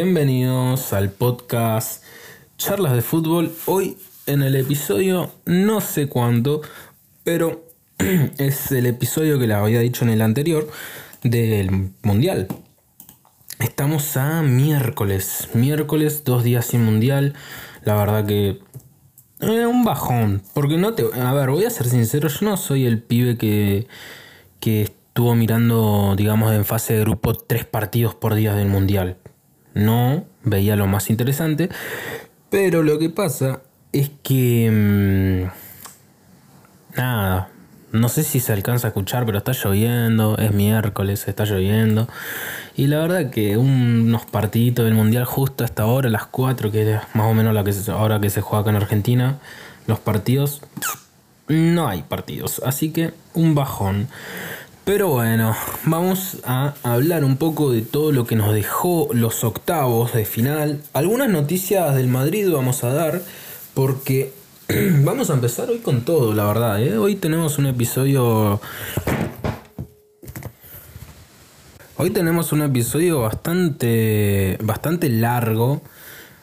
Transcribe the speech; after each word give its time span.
Bienvenidos 0.00 0.92
al 0.92 1.10
podcast 1.10 2.04
Charlas 2.56 2.92
de 2.92 3.02
Fútbol. 3.02 3.52
Hoy 3.66 3.98
en 4.26 4.44
el 4.44 4.54
episodio 4.54 5.32
no 5.44 5.80
sé 5.80 6.08
cuándo, 6.08 6.62
pero 7.24 7.64
es 8.38 8.70
el 8.70 8.86
episodio 8.86 9.40
que 9.40 9.48
les 9.48 9.56
había 9.56 9.80
dicho 9.80 10.04
en 10.04 10.10
el 10.10 10.22
anterior 10.22 10.68
del 11.24 11.90
Mundial. 12.02 12.46
Estamos 13.58 14.16
a 14.16 14.42
miércoles, 14.42 15.48
miércoles, 15.54 16.22
dos 16.22 16.44
días 16.44 16.66
sin 16.66 16.84
Mundial. 16.84 17.34
La 17.82 17.96
verdad 17.96 18.24
que 18.24 18.60
eh, 19.40 19.66
un 19.66 19.82
bajón, 19.82 20.42
porque 20.54 20.76
no 20.76 20.94
te... 20.94 21.06
A 21.20 21.32
ver, 21.32 21.50
voy 21.50 21.64
a 21.64 21.70
ser 21.70 21.88
sincero, 21.88 22.28
yo 22.28 22.46
no 22.46 22.56
soy 22.56 22.86
el 22.86 23.02
pibe 23.02 23.36
que, 23.36 23.88
que 24.60 24.82
estuvo 24.82 25.34
mirando, 25.34 26.14
digamos, 26.16 26.52
en 26.52 26.64
fase 26.64 26.94
de 26.94 27.00
grupo 27.00 27.34
tres 27.34 27.64
partidos 27.64 28.14
por 28.14 28.36
día 28.36 28.54
del 28.54 28.68
Mundial 28.68 29.16
no 29.74 30.24
veía 30.44 30.76
lo 30.76 30.86
más 30.86 31.10
interesante. 31.10 31.68
Pero 32.50 32.82
lo 32.82 32.98
que 32.98 33.10
pasa 33.10 33.60
es 33.92 34.10
que... 34.22 35.50
Mm, 36.94 36.98
nada, 36.98 37.50
no 37.92 38.08
sé 38.08 38.22
si 38.22 38.40
se 38.40 38.52
alcanza 38.52 38.88
a 38.88 38.90
escuchar, 38.90 39.24
pero 39.24 39.38
está 39.38 39.52
lloviendo, 39.52 40.36
es 40.36 40.52
miércoles, 40.52 41.26
está 41.26 41.44
lloviendo. 41.44 42.08
Y 42.76 42.86
la 42.86 42.98
verdad 42.98 43.30
que 43.30 43.56
unos 43.56 44.26
partiditos 44.26 44.84
del 44.84 44.94
Mundial 44.94 45.24
justo 45.24 45.64
hasta 45.64 45.84
ahora, 45.84 46.08
las 46.08 46.26
4, 46.26 46.70
que 46.70 46.94
es 46.94 47.00
más 47.14 47.26
o 47.26 47.34
menos 47.34 47.54
la 47.54 47.64
que 47.64 47.72
ahora 47.90 48.20
que 48.20 48.30
se 48.30 48.40
juega 48.40 48.60
acá 48.60 48.70
en 48.70 48.76
Argentina, 48.76 49.38
los 49.86 49.98
partidos, 49.98 50.60
no 51.48 51.88
hay 51.88 52.02
partidos. 52.02 52.60
Así 52.64 52.92
que 52.92 53.14
un 53.34 53.54
bajón. 53.54 54.08
Pero 54.88 55.08
bueno, 55.08 55.54
vamos 55.84 56.38
a 56.44 56.72
hablar 56.82 57.22
un 57.22 57.36
poco 57.36 57.72
de 57.72 57.82
todo 57.82 58.10
lo 58.10 58.26
que 58.26 58.36
nos 58.36 58.54
dejó 58.54 59.10
los 59.12 59.44
octavos 59.44 60.14
de 60.14 60.24
final. 60.24 60.80
Algunas 60.94 61.28
noticias 61.28 61.94
del 61.94 62.08
Madrid 62.08 62.50
vamos 62.50 62.82
a 62.84 62.94
dar 62.94 63.20
porque 63.74 64.32
vamos 65.04 65.28
a 65.28 65.34
empezar 65.34 65.68
hoy 65.68 65.80
con 65.80 66.06
todo, 66.06 66.32
la 66.32 66.46
verdad. 66.46 66.82
¿eh? 66.82 66.96
Hoy 66.96 67.16
tenemos 67.16 67.58
un 67.58 67.66
episodio... 67.66 68.62
Hoy 71.98 72.08
tenemos 72.08 72.52
un 72.52 72.62
episodio 72.62 73.20
bastante, 73.20 74.56
bastante 74.62 75.10
largo. 75.10 75.82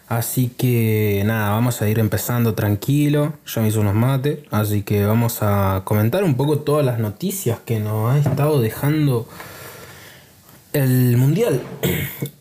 Así 0.08 0.50
que 0.50 1.24
nada, 1.26 1.50
vamos 1.50 1.82
a 1.82 1.90
ir 1.90 2.00
empezando 2.00 2.54
tranquilo. 2.54 3.34
Ya 3.48 3.62
me 3.62 3.70
hizo 3.70 3.82
unos 3.82 3.96
mates. 3.96 4.40
Así 4.52 4.84
que 4.84 5.06
vamos 5.06 5.40
a 5.42 5.82
comentar 5.84 6.24
un 6.24 6.36
poco 6.36 6.60
todas 6.60 6.86
las 6.86 7.00
noticias 7.00 7.60
que 7.66 7.80
nos 7.80 8.14
ha 8.14 8.18
estado 8.20 8.62
dejando 8.62 9.28
el 10.74 11.18
mundial. 11.18 11.62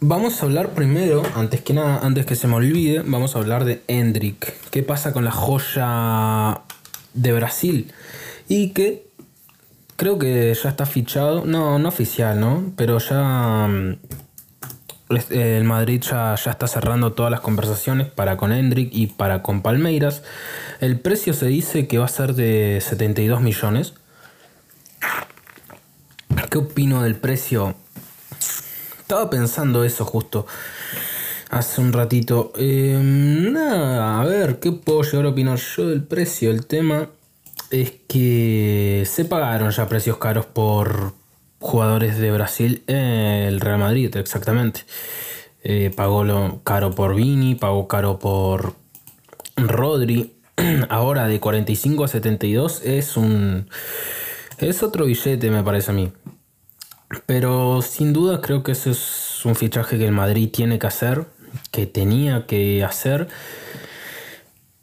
Vamos 0.00 0.42
a 0.42 0.44
hablar 0.44 0.74
primero, 0.74 1.22
antes 1.34 1.62
que 1.62 1.72
nada, 1.72 2.00
antes 2.02 2.26
que 2.26 2.36
se 2.36 2.46
me 2.46 2.54
olvide, 2.54 3.00
vamos 3.00 3.34
a 3.34 3.38
hablar 3.38 3.64
de 3.64 3.82
Hendrik. 3.88 4.52
¿Qué 4.70 4.82
pasa 4.82 5.14
con 5.14 5.24
la 5.24 5.30
joya 5.30 6.60
de 7.14 7.32
Brasil? 7.32 7.92
Y 8.46 8.68
que 8.68 9.06
creo 9.96 10.18
que 10.18 10.52
ya 10.54 10.68
está 10.68 10.84
fichado, 10.84 11.46
no, 11.46 11.78
no 11.78 11.88
oficial, 11.88 12.38
¿no? 12.38 12.72
Pero 12.76 12.98
ya 12.98 13.66
mm, 13.68 13.96
el 15.08 15.64
Madrid 15.64 16.02
ya, 16.02 16.34
está 16.34 16.66
cerrando 16.66 17.12
todas 17.12 17.30
las 17.30 17.40
conversaciones 17.40 18.08
para 18.08 18.36
con 18.36 18.52
Hendrik 18.52 18.90
y 18.92 19.08
para 19.08 19.42
con 19.42 19.62
Palmeiras. 19.62 20.22
El 20.80 20.98
precio 20.98 21.32
se 21.32 21.46
dice 21.46 21.86
que 21.86 21.98
va 21.98 22.06
a 22.06 22.08
ser 22.08 22.34
de 22.34 22.80
72 22.80 23.40
millones. 23.40 23.94
¿Qué 26.50 26.58
opino 26.58 27.02
del 27.02 27.16
precio? 27.16 27.74
Estaba 28.98 29.30
pensando 29.30 29.84
eso 29.84 30.04
justo 30.04 30.46
hace 31.50 31.80
un 31.80 31.92
ratito. 31.92 32.52
Em, 32.56 33.52
nada, 33.52 34.20
a 34.20 34.24
ver, 34.24 34.58
¿qué 34.58 34.72
puedo 34.72 35.02
llegar 35.02 35.26
a 35.26 35.28
opinar 35.30 35.58
yo 35.58 35.88
del 35.88 36.02
precio? 36.02 36.50
El 36.50 36.66
tema 36.66 37.08
es 37.70 37.92
que 38.08 39.04
se 39.06 39.24
pagaron 39.24 39.70
ya 39.70 39.88
precios 39.88 40.18
caros 40.18 40.46
por, 40.46 41.14
jugadores 41.66 42.18
de 42.18 42.30
Brasil, 42.30 42.84
el 42.86 43.60
Real 43.60 43.78
Madrid, 43.78 44.14
exactamente. 44.16 44.82
Eh, 45.64 45.90
pagó 45.94 46.22
lo 46.22 46.62
caro 46.62 46.94
por 46.94 47.16
Vini, 47.16 47.56
pagó 47.56 47.88
caro 47.88 48.18
por 48.20 48.74
Rodri. 49.56 50.36
Ahora 50.88 51.26
de 51.26 51.40
45 51.40 52.04
a 52.04 52.08
72 52.08 52.82
es 52.84 53.16
un. 53.16 53.68
Es 54.58 54.82
otro 54.82 55.06
billete, 55.06 55.50
me 55.50 55.64
parece 55.64 55.90
a 55.90 55.94
mí. 55.94 56.12
Pero 57.26 57.82
sin 57.82 58.12
duda 58.12 58.40
creo 58.40 58.62
que 58.62 58.72
ese 58.72 58.90
es 58.92 59.44
un 59.44 59.56
fichaje 59.56 59.98
que 59.98 60.06
el 60.06 60.12
Madrid 60.12 60.48
tiene 60.52 60.78
que 60.78 60.86
hacer, 60.86 61.26
que 61.72 61.86
tenía 61.86 62.46
que 62.46 62.84
hacer 62.84 63.28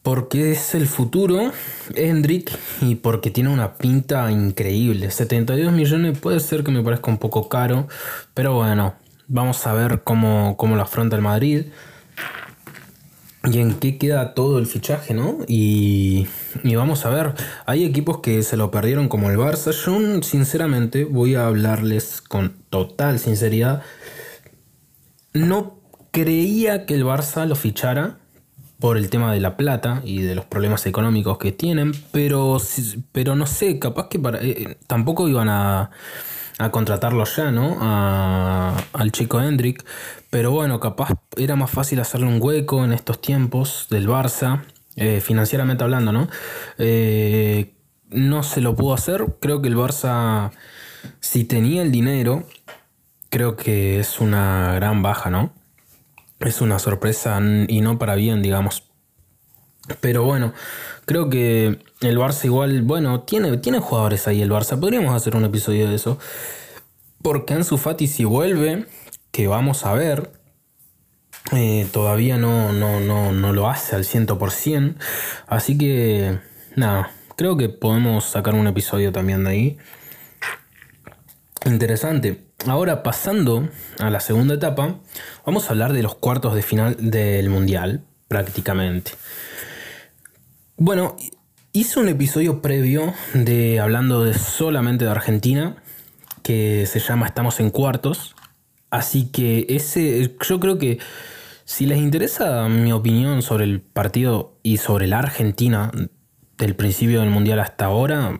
porque 0.03 0.51
es 0.51 0.75
el 0.75 0.85
futuro, 0.85 1.53
Hendrik, 1.95 2.51
y 2.81 2.95
porque 2.95 3.31
tiene 3.31 3.49
una 3.49 3.75
pinta 3.77 4.29
increíble. 4.29 5.09
72 5.09 5.71
millones 5.71 6.19
puede 6.19 6.41
ser 6.41 6.65
que 6.65 6.71
me 6.71 6.83
parezca 6.83 7.09
un 7.09 7.17
poco 7.17 7.47
caro, 7.47 7.87
pero 8.33 8.53
bueno, 8.53 8.95
vamos 9.29 9.65
a 9.65 9.73
ver 9.73 10.01
cómo, 10.03 10.57
lo 10.59 10.81
afronta 10.81 11.15
el 11.15 11.21
Madrid 11.21 11.67
y 13.45 13.59
en 13.59 13.75
qué 13.75 13.97
queda 13.97 14.33
todo 14.33 14.59
el 14.59 14.67
fichaje, 14.67 15.13
¿no? 15.13 15.37
Y, 15.47 16.27
y, 16.63 16.75
vamos 16.75 17.05
a 17.05 17.09
ver, 17.09 17.33
hay 17.65 17.85
equipos 17.85 18.19
que 18.19 18.43
se 18.43 18.57
lo 18.57 18.71
perdieron 18.71 19.07
como 19.07 19.29
el 19.29 19.37
Barça. 19.37 19.71
Yo 19.71 20.21
sinceramente 20.21 21.05
voy 21.05 21.35
a 21.35 21.47
hablarles 21.47 22.21
con 22.21 22.57
total 22.69 23.19
sinceridad. 23.19 23.83
No 25.33 25.79
creía 26.11 26.85
que 26.85 26.93
el 26.93 27.05
Barça 27.05 27.45
lo 27.45 27.55
fichara 27.55 28.19
por 28.83 28.97
el 28.97 29.09
tema 29.09 29.31
de 29.31 29.39
la 29.39 29.55
plata 29.55 30.01
y 30.03 30.23
de 30.23 30.35
los 30.35 30.43
problemas 30.43 30.85
económicos 30.85 31.37
que 31.37 31.53
tienen, 31.53 31.93
pero, 32.11 32.57
pero 33.13 33.33
no 33.33 33.45
sé, 33.45 33.79
capaz 33.79 34.09
que 34.09 34.19
para, 34.19 34.39
eh, 34.41 34.77
tampoco 34.87 35.29
iban 35.29 35.47
a, 35.47 35.89
a 36.57 36.69
contratarlo 36.69 37.23
ya, 37.23 37.49
¿no? 37.49 37.77
al 37.79 39.11
chico 39.13 39.39
Hendrik, 39.39 39.85
pero 40.29 40.51
bueno, 40.51 40.81
capaz 40.81 41.11
era 41.37 41.55
más 41.55 41.71
fácil 41.71 42.01
hacerle 42.01 42.27
un 42.27 42.39
hueco 42.41 42.83
en 42.83 42.91
estos 42.91 43.21
tiempos 43.21 43.87
del 43.89 44.09
Barça, 44.09 44.63
eh, 44.97 45.21
financieramente 45.21 45.85
hablando, 45.85 46.11
¿no? 46.11 46.27
Eh, 46.77 47.71
no 48.09 48.43
se 48.43 48.59
lo 48.59 48.75
pudo 48.75 48.95
hacer, 48.95 49.23
creo 49.39 49.61
que 49.61 49.69
el 49.69 49.77
Barça, 49.77 50.51
si 51.21 51.45
tenía 51.45 51.83
el 51.83 51.91
dinero, 51.93 52.43
creo 53.29 53.55
que 53.55 54.01
es 54.01 54.19
una 54.19 54.73
gran 54.75 55.01
baja, 55.01 55.29
¿no? 55.29 55.53
Es 56.49 56.61
una 56.61 56.79
sorpresa 56.79 57.39
y 57.67 57.81
no 57.81 57.97
para 57.97 58.15
bien, 58.15 58.41
digamos. 58.41 58.83
Pero 59.99 60.23
bueno, 60.23 60.53
creo 61.05 61.29
que 61.29 61.79
el 62.01 62.17
Barça 62.17 62.45
igual, 62.45 62.81
bueno, 62.83 63.21
tiene, 63.21 63.57
tiene 63.57 63.79
jugadores 63.79 64.27
ahí 64.27 64.41
el 64.41 64.51
Barça. 64.51 64.79
Podríamos 64.79 65.13
hacer 65.13 65.35
un 65.35 65.45
episodio 65.45 65.89
de 65.89 65.95
eso. 65.95 66.17
Porque 67.21 67.53
Ansu 67.53 67.77
Fati 67.77 68.07
si 68.07 68.25
vuelve, 68.25 68.85
que 69.31 69.47
vamos 69.47 69.85
a 69.85 69.93
ver, 69.93 70.31
eh, 71.51 71.87
todavía 71.91 72.37
no, 72.37 72.73
no, 72.73 72.99
no, 72.99 73.31
no 73.31 73.53
lo 73.53 73.69
hace 73.69 73.95
al 73.95 74.03
100%. 74.03 74.95
Así 75.47 75.77
que, 75.77 76.39
nada, 76.75 77.11
creo 77.35 77.57
que 77.57 77.69
podemos 77.69 78.25
sacar 78.25 78.55
un 78.55 78.67
episodio 78.67 79.11
también 79.11 79.43
de 79.43 79.49
ahí. 79.49 79.77
Interesante. 81.65 82.52
Ahora 82.65 83.03
pasando 83.03 83.67
a 83.99 84.09
la 84.09 84.21
segunda 84.21 84.53
etapa, 84.53 84.95
vamos 85.45 85.67
a 85.67 85.71
hablar 85.71 85.91
de 85.91 86.01
los 86.01 86.15
cuartos 86.15 86.55
de 86.55 86.61
final 86.61 86.95
del 86.97 87.49
Mundial, 87.49 88.05
prácticamente. 88.29 89.11
Bueno, 90.77 91.17
hice 91.73 91.99
un 91.99 92.07
episodio 92.07 92.61
previo 92.61 93.13
de 93.33 93.81
hablando 93.81 94.23
de 94.23 94.33
solamente 94.33 95.03
de 95.03 95.11
Argentina, 95.11 95.75
que 96.41 96.85
se 96.85 96.99
llama 96.99 97.25
Estamos 97.25 97.59
en 97.59 97.69
cuartos. 97.69 98.33
Así 98.89 99.29
que 99.29 99.65
ese, 99.67 100.33
yo 100.47 100.59
creo 100.61 100.77
que 100.77 100.99
si 101.65 101.85
les 101.85 101.97
interesa 101.97 102.69
mi 102.69 102.93
opinión 102.93 103.41
sobre 103.41 103.65
el 103.65 103.81
partido 103.81 104.57
y 104.63 104.77
sobre 104.77 105.07
la 105.07 105.19
Argentina 105.19 105.91
del 106.57 106.75
principio 106.75 107.19
del 107.19 107.29
Mundial 107.29 107.59
hasta 107.59 107.85
ahora, 107.85 108.39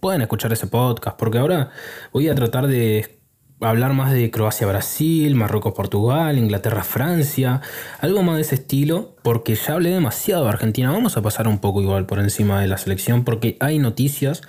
pueden 0.00 0.20
escuchar 0.20 0.52
ese 0.52 0.66
podcast, 0.66 1.16
porque 1.16 1.38
ahora 1.38 1.70
voy 2.12 2.28
a 2.28 2.34
tratar 2.34 2.66
de 2.66 3.17
hablar 3.60 3.92
más 3.92 4.12
de 4.12 4.30
Croacia-Brasil, 4.30 5.34
Marruecos-Portugal, 5.34 6.38
Inglaterra-Francia, 6.38 7.60
algo 8.00 8.22
más 8.22 8.36
de 8.36 8.42
ese 8.42 8.54
estilo, 8.56 9.16
porque 9.22 9.54
ya 9.54 9.74
hablé 9.74 9.90
demasiado 9.90 10.44
de 10.44 10.50
Argentina. 10.50 10.92
Vamos 10.92 11.16
a 11.16 11.22
pasar 11.22 11.48
un 11.48 11.58
poco 11.58 11.82
igual 11.82 12.06
por 12.06 12.20
encima 12.20 12.60
de 12.60 12.68
la 12.68 12.78
selección, 12.78 13.24
porque 13.24 13.56
hay 13.60 13.78
noticias. 13.78 14.42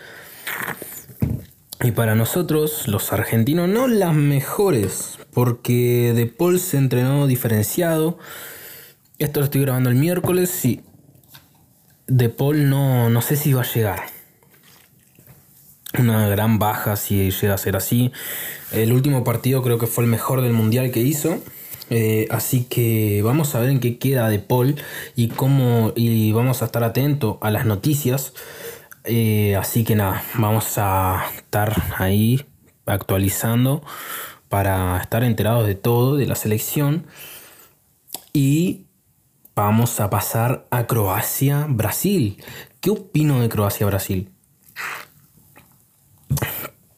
Y 1.81 1.91
para 1.91 2.15
nosotros, 2.15 2.87
los 2.87 3.13
argentinos, 3.13 3.69
no 3.69 3.87
las 3.87 4.13
mejores, 4.13 5.17
porque 5.33 6.13
De 6.13 6.25
Paul 6.25 6.59
se 6.59 6.77
entrenó 6.77 7.25
diferenciado. 7.25 8.19
Esto 9.17 9.39
lo 9.39 9.45
estoy 9.45 9.61
grabando 9.61 9.89
el 9.89 9.95
miércoles 9.95 10.65
y 10.65 10.81
De 12.07 12.29
Paul 12.29 12.69
no, 12.69 13.09
no 13.09 13.21
sé 13.21 13.35
si 13.35 13.53
va 13.53 13.61
a 13.61 13.73
llegar 13.73 14.18
una 15.97 16.27
gran 16.27 16.59
baja 16.59 16.95
si 16.95 17.31
llega 17.31 17.53
a 17.53 17.57
ser 17.57 17.75
así. 17.75 18.11
El 18.71 18.93
último 18.93 19.23
partido 19.23 19.63
creo 19.63 19.79
que 19.79 19.87
fue 19.87 20.03
el 20.03 20.09
mejor 20.09 20.41
del 20.41 20.53
mundial 20.53 20.91
que 20.91 20.99
hizo. 20.99 21.39
Eh, 21.89 22.27
así 22.29 22.65
que 22.65 23.21
vamos 23.23 23.55
a 23.55 23.59
ver 23.59 23.69
en 23.69 23.79
qué 23.79 23.97
queda 23.97 24.29
de 24.29 24.37
Paul 24.37 24.75
y 25.15 25.29
cómo 25.29 25.91
y 25.95 26.31
vamos 26.33 26.61
a 26.61 26.65
estar 26.65 26.83
atentos 26.83 27.37
a 27.41 27.49
las 27.49 27.65
noticias. 27.65 28.33
Eh, 29.05 29.55
así 29.55 29.83
que 29.83 29.95
nada, 29.95 30.23
vamos 30.35 30.77
a 30.77 31.25
estar 31.35 31.81
ahí 31.97 32.45
actualizando 32.85 33.81
para 34.49 34.99
estar 35.01 35.23
enterados 35.23 35.65
de 35.65 35.75
todo, 35.75 36.15
de 36.15 36.27
la 36.27 36.35
selección. 36.35 37.07
Y 38.33 38.85
vamos 39.55 39.99
a 39.99 40.09
pasar 40.09 40.67
a 40.69 40.85
Croacia-Brasil. 40.85 42.43
¿Qué 42.81 42.91
opino 42.91 43.41
de 43.41 43.49
Croacia-Brasil? 43.49 44.29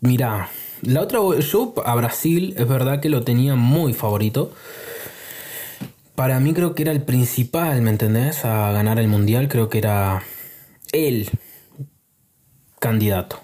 Mira, 0.02 0.50
la 0.82 1.02
otra, 1.02 1.20
yo 1.40 1.76
a 1.86 1.94
Brasil 1.94 2.56
es 2.58 2.68
verdad 2.68 3.00
que 3.02 3.10
lo 3.10 3.22
tenía 3.22 3.54
muy 3.54 3.94
favorito. 3.94 4.52
Para 6.16 6.40
mí 6.40 6.54
creo 6.54 6.74
que 6.74 6.82
era 6.82 6.92
el 6.92 7.04
principal, 7.04 7.84
¿me 7.84 7.92
entendés? 7.92 8.44
A 8.44 8.72
ganar 8.72 8.98
el 8.98 9.08
mundial, 9.08 9.48
creo 9.48 9.70
que 9.70 9.78
era 9.78 10.24
el 10.92 11.30
candidato. 12.80 13.42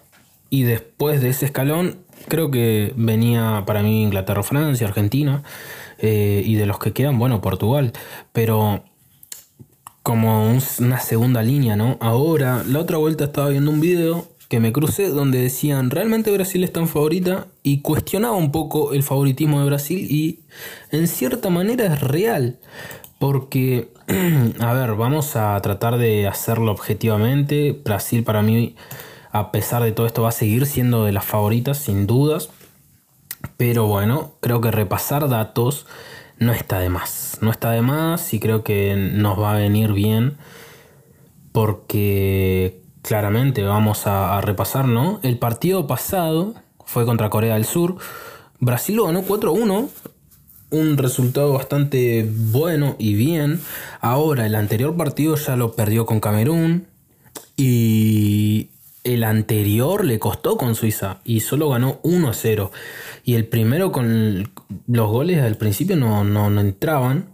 Y 0.49 0.63
después 0.63 1.21
de 1.21 1.29
ese 1.29 1.45
escalón, 1.45 1.99
creo 2.27 2.49
que 2.49 2.91
venía 2.95 3.63
para 3.67 3.83
mí 3.83 4.01
Inglaterra, 4.01 4.41
Francia, 4.41 4.87
Argentina. 4.87 5.43
Eh, 5.99 6.41
y 6.43 6.55
de 6.55 6.65
los 6.65 6.79
que 6.79 6.91
quedan, 6.91 7.19
bueno, 7.19 7.39
Portugal. 7.39 7.93
Pero 8.33 8.83
como 10.01 10.57
una 10.79 10.99
segunda 10.99 11.43
línea, 11.43 11.75
¿no? 11.75 11.97
Ahora, 11.99 12.63
la 12.67 12.79
otra 12.79 12.97
vuelta 12.97 13.25
estaba 13.25 13.49
viendo 13.49 13.69
un 13.69 13.79
video 13.79 14.36
que 14.47 14.59
me 14.59 14.71
crucé 14.71 15.09
donde 15.09 15.41
decían 15.41 15.89
realmente 15.89 16.31
Brasil 16.31 16.63
está 16.63 16.79
en 16.79 16.87
favorita 16.87 17.47
y 17.63 17.81
cuestionaba 17.81 18.35
un 18.35 18.51
poco 18.51 18.93
el 18.93 19.03
favoritismo 19.03 19.59
de 19.59 19.65
Brasil 19.65 20.07
y 20.09 20.39
en 20.91 21.07
cierta 21.07 21.49
manera 21.49 21.85
es 21.85 22.01
real. 22.01 22.59
Porque 23.19 23.91
a 24.59 24.73
ver 24.73 24.95
vamos 24.95 25.35
a 25.35 25.59
tratar 25.61 25.97
de 25.97 26.27
hacerlo 26.27 26.71
objetivamente. 26.71 27.79
Brasil 27.83 28.23
para 28.23 28.41
mí 28.41 28.75
a 29.31 29.51
pesar 29.51 29.83
de 29.83 29.91
todo 29.91 30.07
esto 30.07 30.21
va 30.23 30.29
a 30.29 30.33
seguir 30.33 30.65
siendo 30.65 31.03
de 31.03 31.11
las 31.11 31.25
favoritas 31.25 31.77
sin 31.77 32.07
dudas. 32.07 32.49
Pero 33.57 33.87
bueno 33.87 34.31
creo 34.39 34.61
que 34.61 34.71
repasar 34.71 35.27
datos 35.27 35.87
no 36.39 36.53
está 36.53 36.79
de 36.79 36.89
más. 36.89 37.39
No 37.41 37.51
está 37.51 37.71
de 37.71 37.81
más 37.81 38.33
y 38.33 38.39
creo 38.39 38.63
que 38.63 38.95
nos 38.95 39.37
va 39.37 39.53
a 39.53 39.57
venir 39.57 39.91
bien 39.91 40.37
porque 41.51 42.86
claramente 43.07 43.63
vamos 43.63 44.05
a, 44.05 44.41
repasar, 44.41 44.85
¿no? 44.85 45.21
El 45.23 45.37
partido 45.37 45.87
pasado 45.87 46.55
fue 46.85 47.05
contra 47.05 47.29
Corea 47.29 47.53
del 47.53 47.63
Sur. 47.63 47.95
Brasil 48.59 48.97
lo 48.97 49.05
ganó 49.05 49.23
4-1. 49.23 49.89
Un 50.69 50.97
resultado 50.97 51.53
bastante 51.53 52.29
bueno 52.29 52.97
y 52.99 53.13
bien. 53.13 53.61
Ahora, 54.01 54.45
el 54.45 54.55
anterior 54.55 54.97
partido 54.97 55.35
ya 55.35 55.55
lo 55.55 55.73
perdió 55.73 56.05
con 56.05 56.19
Camerún. 56.19 56.87
Y 57.55 58.71
el 59.05 59.23
anterior 59.23 60.03
le 60.03 60.19
costó 60.19 60.57
con 60.57 60.75
Suiza. 60.75 61.19
Y 61.23 61.39
solo 61.39 61.69
ganó 61.69 62.01
1-0. 62.03 62.71
Y 63.23 63.35
el 63.35 63.45
primero 63.45 63.93
con 63.93 64.51
los 64.87 65.09
goles 65.09 65.41
al 65.41 65.55
principio 65.55 65.95
no, 65.95 66.25
no, 66.25 66.49
no 66.49 66.59
entraban. 66.59 67.29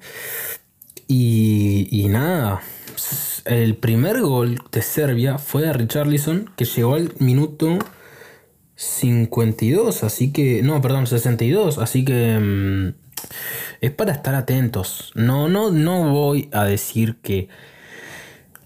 Y, 1.08 1.88
y 1.90 2.10
nada, 2.10 2.62
el 3.46 3.76
primer 3.76 4.22
gol 4.22 4.62
de 4.72 4.82
Serbia 4.82 5.38
fue 5.38 5.64
de 5.64 5.74
Richarlison, 5.74 6.50
que 6.56 6.66
llegó 6.66 6.96
al 6.96 7.12
minuto 7.20 7.80
52, 8.76 10.04
así 10.04 10.32
que. 10.32 10.62
No, 10.64 10.82
perdón, 10.82 11.08
62, 11.08 11.78
así 11.78 12.06
que. 12.06 12.40
Mm, 12.40 12.94
es 13.82 13.92
para 13.92 14.14
estar 14.14 14.36
atentos. 14.36 15.12
No, 15.16 15.50
no, 15.50 15.72
no 15.72 16.10
voy 16.12 16.50
a 16.54 16.66
decir 16.66 17.18
que. 17.22 17.50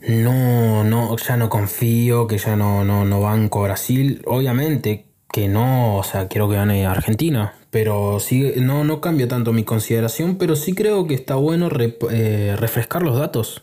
No, 0.02 0.84
no, 0.84 1.18
ya 1.18 1.38
no 1.38 1.50
confío, 1.50 2.28
que 2.28 2.38
ya 2.38 2.56
no, 2.56 2.84
no, 2.84 3.04
no 3.06 3.22
banco 3.22 3.64
Brasil. 3.64 4.22
Obviamente 4.26 5.06
que 5.32 5.48
no, 5.48 5.98
o 5.98 6.04
sea, 6.04 6.28
quiero 6.28 6.50
que 6.50 6.56
gane 6.56 6.86
Argentina, 6.86 7.54
pero 7.80 8.20
sí, 8.20 8.54
no, 8.56 8.84
no 8.84 9.02
cambia 9.02 9.28
tanto 9.28 9.54
mi 9.54 9.64
consideración, 9.64 10.40
pero 10.40 10.56
sí 10.56 10.74
creo 10.74 11.06
que 11.06 11.14
está 11.14 11.36
bueno 11.36 11.70
eh, 12.10 12.56
refrescar 12.58 13.04
los 13.04 13.20
datos 13.20 13.62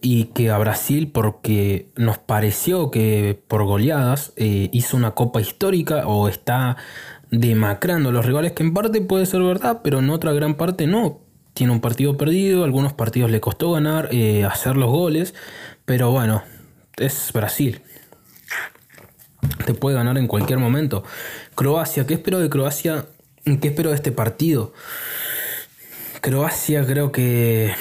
y 0.00 0.30
que 0.32 0.48
a 0.50 0.56
Brasil, 0.56 1.10
porque 1.12 1.90
nos 1.96 2.16
pareció 2.16 2.90
que 2.90 3.38
por 3.46 3.64
goleadas 3.64 4.32
eh, 4.36 4.70
hizo 4.72 4.96
una 4.96 5.10
copa 5.10 5.42
histórica 5.42 6.06
o 6.06 6.28
está 6.28 6.78
demacrando 7.30 8.10
los 8.10 8.24
rivales, 8.24 8.52
que 8.52 8.62
en 8.62 8.72
parte 8.72 9.02
puede 9.02 9.26
ser 9.26 9.42
verdad, 9.42 9.82
pero 9.84 9.98
en 9.98 10.08
otra 10.08 10.32
gran 10.32 10.54
parte 10.54 10.86
no. 10.86 11.20
Tiene 11.52 11.74
un 11.74 11.82
partido 11.82 12.16
perdido, 12.16 12.64
algunos 12.64 12.94
partidos 12.94 13.30
le 13.30 13.40
costó 13.40 13.72
ganar, 13.72 14.08
eh, 14.12 14.46
hacer 14.46 14.78
los 14.78 14.88
goles, 14.88 15.34
pero 15.84 16.10
bueno, 16.10 16.42
es 16.96 17.32
Brasil. 17.34 17.82
Te 19.66 19.74
puede 19.74 19.94
ganar 19.94 20.16
en 20.16 20.26
cualquier 20.26 20.58
momento. 20.58 21.04
Croacia, 21.54 22.06
¿qué 22.06 22.14
espero 22.14 22.38
de 22.38 22.48
Croacia? 22.48 23.04
¿Qué 23.46 23.68
espero 23.68 23.90
de 23.90 23.94
este 23.94 24.10
partido? 24.10 24.72
Croacia 26.20 26.84
creo 26.84 27.12
que 27.12 27.72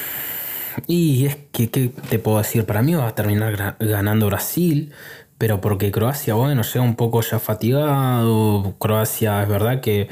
y 0.85 1.25
es 1.25 1.37
que, 1.51 1.71
¿qué 1.71 1.89
te 1.89 2.19
puedo 2.19 2.37
decir? 2.37 2.67
Para 2.67 2.83
mí 2.83 2.93
va 2.93 3.07
a 3.07 3.15
terminar 3.15 3.75
ganando 3.79 4.27
Brasil, 4.27 4.91
pero 5.39 5.61
porque 5.61 5.91
Croacia, 5.91 6.35
bueno, 6.35 6.61
llega 6.61 6.81
un 6.81 6.95
poco 6.95 7.21
ya 7.21 7.39
fatigado. 7.39 8.75
Croacia 8.77 9.41
es 9.41 9.49
verdad 9.49 9.81
que 9.81 10.07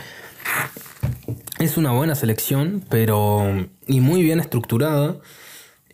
es 1.60 1.78
una 1.78 1.92
buena 1.92 2.16
selección, 2.16 2.84
pero. 2.90 3.68
y 3.86 4.00
muy 4.00 4.24
bien 4.24 4.40
estructurada. 4.40 5.18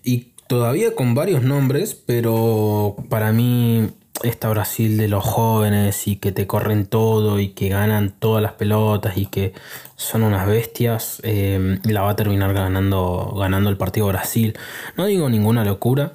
Y 0.03 0.31
todavía 0.47 0.95
con 0.95 1.15
varios 1.15 1.43
nombres, 1.43 1.95
pero 1.95 2.95
para 3.09 3.33
mí 3.33 3.89
esta 4.23 4.49
Brasil 4.49 4.97
de 4.97 5.07
los 5.07 5.23
jóvenes 5.23 6.07
y 6.07 6.17
que 6.17 6.31
te 6.31 6.45
corren 6.45 6.85
todo 6.85 7.39
y 7.39 7.49
que 7.49 7.69
ganan 7.69 8.13
todas 8.17 8.43
las 8.43 8.53
pelotas 8.53 9.17
y 9.17 9.27
que 9.27 9.53
son 9.95 10.23
unas 10.23 10.45
bestias, 10.45 11.21
eh, 11.23 11.79
la 11.83 12.01
va 12.01 12.11
a 12.11 12.15
terminar 12.15 12.53
ganando, 12.53 13.33
ganando 13.37 13.69
el 13.69 13.77
partido 13.77 14.07
Brasil. 14.07 14.57
No 14.97 15.05
digo 15.05 15.29
ninguna 15.29 15.63
locura, 15.63 16.13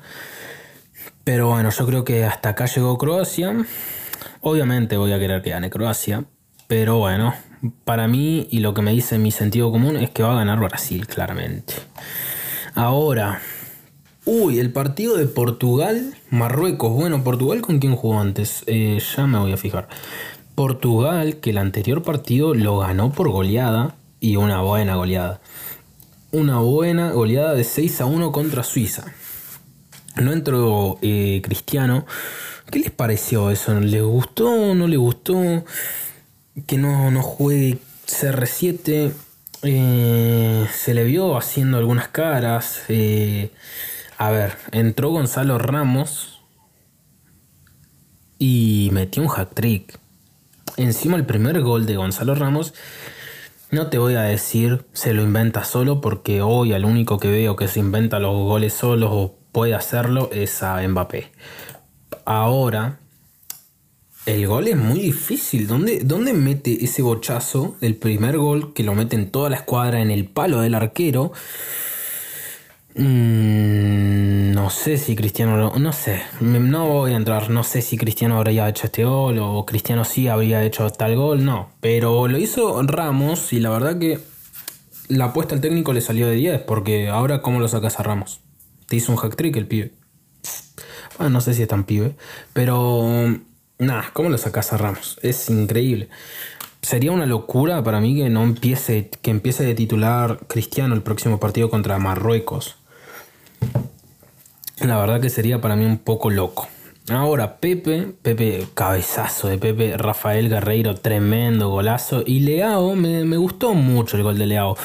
pero 1.24 1.48
bueno, 1.48 1.70
yo 1.70 1.86
creo 1.86 2.04
que 2.04 2.24
hasta 2.24 2.50
acá 2.50 2.66
llegó 2.66 2.98
Croacia. 2.98 3.54
Obviamente 4.40 4.96
voy 4.96 5.12
a 5.12 5.18
querer 5.18 5.40
que 5.42 5.50
gane 5.50 5.70
Croacia, 5.70 6.24
pero 6.66 6.98
bueno, 6.98 7.34
para 7.84 8.08
mí 8.08 8.46
y 8.50 8.60
lo 8.60 8.74
que 8.74 8.82
me 8.82 8.92
dice 8.92 9.18
mi 9.18 9.30
sentido 9.30 9.70
común 9.70 9.96
es 9.96 10.10
que 10.10 10.22
va 10.22 10.32
a 10.32 10.36
ganar 10.36 10.58
Brasil, 10.58 11.06
claramente. 11.06 11.74
Ahora, 12.74 13.40
Uy, 14.26 14.58
el 14.58 14.72
partido 14.72 15.18
de 15.18 15.26
Portugal, 15.26 16.14
Marruecos. 16.30 16.94
Bueno, 16.94 17.22
Portugal 17.22 17.60
con 17.60 17.78
quién 17.78 17.94
jugó 17.94 18.20
antes. 18.20 18.64
Eh, 18.66 18.98
ya 19.14 19.26
me 19.26 19.38
voy 19.38 19.52
a 19.52 19.58
fijar. 19.58 19.86
Portugal, 20.54 21.36
que 21.40 21.50
el 21.50 21.58
anterior 21.58 22.02
partido 22.02 22.54
lo 22.54 22.78
ganó 22.78 23.12
por 23.12 23.28
goleada 23.28 23.96
y 24.20 24.36
una 24.36 24.62
buena 24.62 24.96
goleada. 24.96 25.42
Una 26.32 26.58
buena 26.60 27.10
goleada 27.10 27.52
de 27.52 27.64
6 27.64 28.00
a 28.00 28.06
1 28.06 28.32
contra 28.32 28.62
Suiza. 28.62 29.04
No 30.16 30.32
entró 30.32 30.98
eh, 31.02 31.42
Cristiano. 31.44 32.06
¿Qué 32.70 32.78
les 32.78 32.90
pareció 32.90 33.50
eso? 33.50 33.78
¿Les 33.78 34.02
gustó 34.02 34.74
no 34.74 34.88
les 34.88 34.98
gustó? 34.98 35.66
Que 36.66 36.78
no, 36.78 37.10
no 37.10 37.22
juegue 37.22 37.76
CR7. 38.06 39.12
Eh, 39.64 40.66
se 40.74 40.94
le 40.94 41.04
vio 41.04 41.36
haciendo 41.36 41.76
algunas 41.76 42.08
caras. 42.08 42.84
A 44.16 44.30
ver, 44.30 44.56
entró 44.70 45.10
Gonzalo 45.10 45.58
Ramos 45.58 46.42
y 48.38 48.90
metió 48.92 49.22
un 49.22 49.30
hat 49.34 49.54
trick. 49.54 49.98
Encima 50.76 51.16
el 51.16 51.26
primer 51.26 51.60
gol 51.62 51.86
de 51.86 51.96
Gonzalo 51.96 52.34
Ramos, 52.34 52.74
no 53.70 53.88
te 53.88 53.98
voy 53.98 54.14
a 54.14 54.22
decir 54.22 54.84
se 54.92 55.14
lo 55.14 55.22
inventa 55.22 55.64
solo 55.64 56.00
porque 56.00 56.42
hoy 56.42 56.72
al 56.72 56.84
único 56.84 57.18
que 57.18 57.28
veo 57.28 57.56
que 57.56 57.68
se 57.68 57.80
inventa 57.80 58.18
los 58.20 58.34
goles 58.34 58.72
solos 58.72 59.10
o 59.12 59.36
puede 59.50 59.74
hacerlo 59.74 60.30
es 60.32 60.62
a 60.62 60.86
Mbappé. 60.86 61.32
Ahora, 62.24 63.00
el 64.26 64.46
gol 64.46 64.68
es 64.68 64.76
muy 64.76 65.00
difícil. 65.00 65.66
¿Dónde, 65.66 66.00
¿Dónde, 66.04 66.32
mete 66.32 66.84
ese 66.84 67.02
bochazo? 67.02 67.76
El 67.80 67.96
primer 67.96 68.38
gol 68.38 68.72
que 68.74 68.82
lo 68.82 68.94
mete 68.94 69.16
en 69.16 69.30
toda 69.30 69.50
la 69.50 69.56
escuadra 69.56 70.00
en 70.00 70.10
el 70.10 70.26
palo 70.26 70.60
del 70.60 70.74
arquero. 70.74 71.32
Mm, 72.96 74.52
no 74.52 74.70
sé 74.70 74.98
si 74.98 75.16
Cristiano, 75.16 75.72
no 75.76 75.92
sé, 75.92 76.22
no 76.40 76.86
voy 76.86 77.12
a 77.12 77.16
entrar, 77.16 77.50
no 77.50 77.64
sé 77.64 77.82
si 77.82 77.98
Cristiano 77.98 78.36
habría 78.36 78.68
hecho 78.68 78.86
este 78.86 79.04
gol 79.04 79.38
o 79.40 79.66
Cristiano 79.66 80.04
sí 80.04 80.28
habría 80.28 80.62
hecho 80.62 80.88
tal 80.90 81.16
gol, 81.16 81.44
no, 81.44 81.70
pero 81.80 82.28
lo 82.28 82.38
hizo 82.38 82.80
Ramos 82.82 83.52
y 83.52 83.58
la 83.58 83.70
verdad 83.70 83.98
que 83.98 84.20
la 85.08 85.26
apuesta 85.26 85.56
al 85.56 85.60
técnico 85.60 85.92
le 85.92 86.00
salió 86.02 86.28
de 86.28 86.36
10 86.36 86.62
porque 86.62 87.08
ahora 87.08 87.42
cómo 87.42 87.58
lo 87.58 87.66
sacas 87.66 87.98
a 87.98 88.04
Ramos. 88.04 88.40
Te 88.86 88.96
hizo 88.96 89.10
un 89.10 89.18
hack 89.18 89.34
trick 89.34 89.56
el 89.56 89.66
pibe. 89.66 89.92
Bueno, 91.18 91.30
no 91.30 91.40
sé 91.40 91.54
si 91.54 91.62
es 91.62 91.68
tan 91.68 91.84
pibe, 91.84 92.14
pero 92.52 93.08
nada, 93.78 94.10
¿cómo 94.12 94.28
lo 94.28 94.38
sacas 94.38 94.72
a 94.72 94.76
Ramos? 94.76 95.18
Es 95.22 95.50
increíble. 95.50 96.08
sería 96.80 97.12
una 97.12 97.26
locura 97.26 97.82
para 97.82 98.00
mí 98.00 98.14
que 98.14 98.30
no 98.30 98.44
empiece, 98.44 99.10
que 99.22 99.30
empiece 99.30 99.64
de 99.64 99.74
titular 99.74 100.40
Cristiano 100.46 100.94
el 100.94 101.02
próximo 101.02 101.40
partido 101.40 101.70
contra 101.70 101.98
Marruecos. 101.98 102.76
La 104.80 104.98
verdad 104.98 105.20
que 105.20 105.30
sería 105.30 105.60
para 105.60 105.76
mí 105.76 105.84
un 105.84 105.98
poco 105.98 106.30
loco. 106.30 106.68
Ahora, 107.10 107.58
Pepe, 107.58 108.14
Pepe, 108.22 108.66
cabezazo 108.72 109.48
de 109.48 109.58
Pepe, 109.58 109.96
Rafael 109.98 110.48
Guerreiro, 110.48 110.94
tremendo 110.94 111.68
golazo. 111.68 112.22
Y 112.24 112.40
Leao, 112.40 112.94
me, 112.94 113.36
gustó 113.36 113.74
mucho 113.74 114.16
el 114.16 114.22
gol 114.22 114.38
de 114.38 114.46
Leao. 114.46 114.76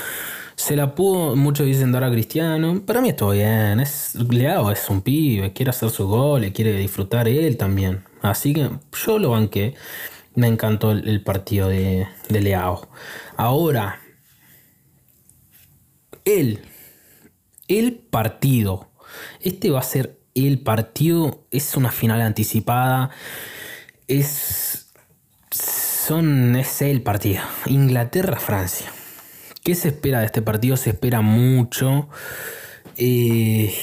Se 0.55 0.75
la 0.75 0.95
pudo, 0.95 1.37
muchos 1.37 1.65
dicen 1.65 1.93
dar 1.93 2.03
a 2.03 2.11
Cristiano. 2.11 2.81
Para 2.85 2.99
mí 2.99 3.09
estuvo 3.09 3.31
bien. 3.31 3.79
Es, 3.79 4.15
Leao 4.15 4.69
es 4.69 4.89
un 4.89 5.01
pibe, 5.01 5.53
quiere 5.53 5.69
hacer 5.69 5.89
su 5.91 6.07
gol, 6.07 6.51
quiere 6.51 6.73
disfrutar 6.73 7.29
él 7.29 7.55
también. 7.55 8.03
Así 8.21 8.53
que 8.53 8.69
yo 9.05 9.17
lo 9.17 9.29
banqué. 9.31 9.75
Me 10.35 10.47
encantó 10.47 10.91
el, 10.91 11.21
partido 11.23 11.69
de, 11.69 12.05
de, 12.27 12.41
Leao. 12.41 12.89
Ahora, 13.37 13.99
él, 16.25 16.59
el 17.69 17.93
partido. 17.93 18.89
Este 19.39 19.69
va 19.69 19.79
a 19.79 19.83
ser 19.83 20.19
el 20.35 20.59
partido. 20.59 21.45
Es 21.51 21.77
una 21.77 21.91
final 21.91 22.19
anticipada. 22.21 23.11
Es. 24.09 24.91
Son, 25.51 26.55
es 26.55 26.81
el 26.81 27.01
partido. 27.01 27.43
Inglaterra-Francia. 27.67 28.91
¿Qué 29.63 29.75
se 29.75 29.89
espera 29.89 30.19
de 30.19 30.25
este 30.25 30.41
partido? 30.41 30.75
Se 30.75 30.89
espera 30.89 31.21
mucho. 31.21 32.09
Eh, 32.97 33.73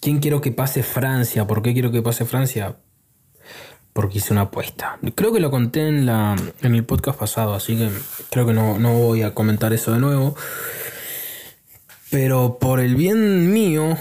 ¿Quién 0.00 0.18
quiero 0.20 0.40
que 0.40 0.50
pase 0.50 0.82
Francia? 0.82 1.46
¿Por 1.46 1.62
qué 1.62 1.74
quiero 1.74 1.92
que 1.92 2.02
pase 2.02 2.24
Francia? 2.24 2.76
Porque 3.92 4.18
hice 4.18 4.32
una 4.32 4.42
apuesta. 4.42 4.98
Creo 5.14 5.32
que 5.32 5.40
lo 5.40 5.50
conté 5.50 5.86
en, 5.86 6.06
la, 6.06 6.36
en 6.62 6.74
el 6.74 6.84
podcast 6.84 7.18
pasado, 7.18 7.54
así 7.54 7.76
que 7.76 7.90
creo 8.30 8.46
que 8.46 8.54
no, 8.54 8.78
no 8.78 8.94
voy 8.94 9.22
a 9.22 9.34
comentar 9.34 9.72
eso 9.72 9.92
de 9.92 9.98
nuevo. 9.98 10.36
Pero 12.10 12.58
por 12.58 12.80
el 12.80 12.96
bien 12.96 13.52
mío 13.52 13.96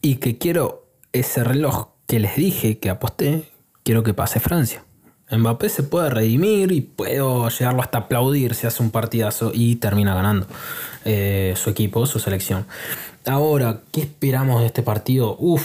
y 0.00 0.16
que 0.16 0.38
quiero 0.38 0.86
ese 1.12 1.42
reloj 1.42 1.88
que 2.06 2.20
les 2.20 2.36
dije 2.36 2.78
que 2.78 2.90
aposté, 2.90 3.44
quiero 3.82 4.02
que 4.02 4.14
pase 4.14 4.38
Francia. 4.38 4.84
Mbappé 5.30 5.68
se 5.68 5.82
puede 5.82 6.10
redimir 6.10 6.72
y 6.72 6.82
puedo 6.82 7.48
llegarlo 7.48 7.80
hasta 7.80 7.98
aplaudir 7.98 8.54
si 8.54 8.66
hace 8.66 8.82
un 8.82 8.90
partidazo 8.90 9.50
y 9.54 9.76
termina 9.76 10.14
ganando 10.14 10.46
eh, 11.04 11.54
su 11.56 11.70
equipo, 11.70 12.04
su 12.06 12.18
selección. 12.18 12.66
Ahora, 13.24 13.80
¿qué 13.92 14.02
esperamos 14.02 14.60
de 14.60 14.66
este 14.66 14.82
partido? 14.82 15.36
Uf, 15.38 15.64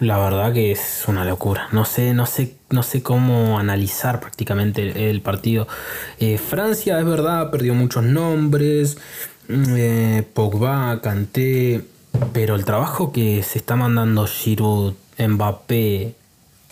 la 0.00 0.18
verdad 0.18 0.52
que 0.52 0.72
es 0.72 1.04
una 1.06 1.24
locura. 1.24 1.68
No 1.72 1.84
sé, 1.84 2.14
no 2.14 2.26
sé, 2.26 2.56
no 2.70 2.82
sé 2.82 3.02
cómo 3.02 3.58
analizar 3.58 4.18
prácticamente 4.18 5.10
el, 5.10 5.20
partido. 5.20 5.68
Eh, 6.18 6.38
Francia, 6.38 6.98
es 6.98 7.04
verdad, 7.04 7.50
perdió 7.50 7.74
muchos 7.74 8.02
nombres. 8.02 8.96
Mm, 9.48 9.74
eh, 9.76 10.26
Pogba, 10.34 11.00
Kanté. 11.02 11.84
Pero 12.32 12.56
el 12.56 12.64
trabajo 12.64 13.12
que 13.12 13.42
se 13.42 13.58
está 13.58 13.76
mandando 13.76 14.26
Giroud, 14.26 14.94
Mbappé, 15.18 16.14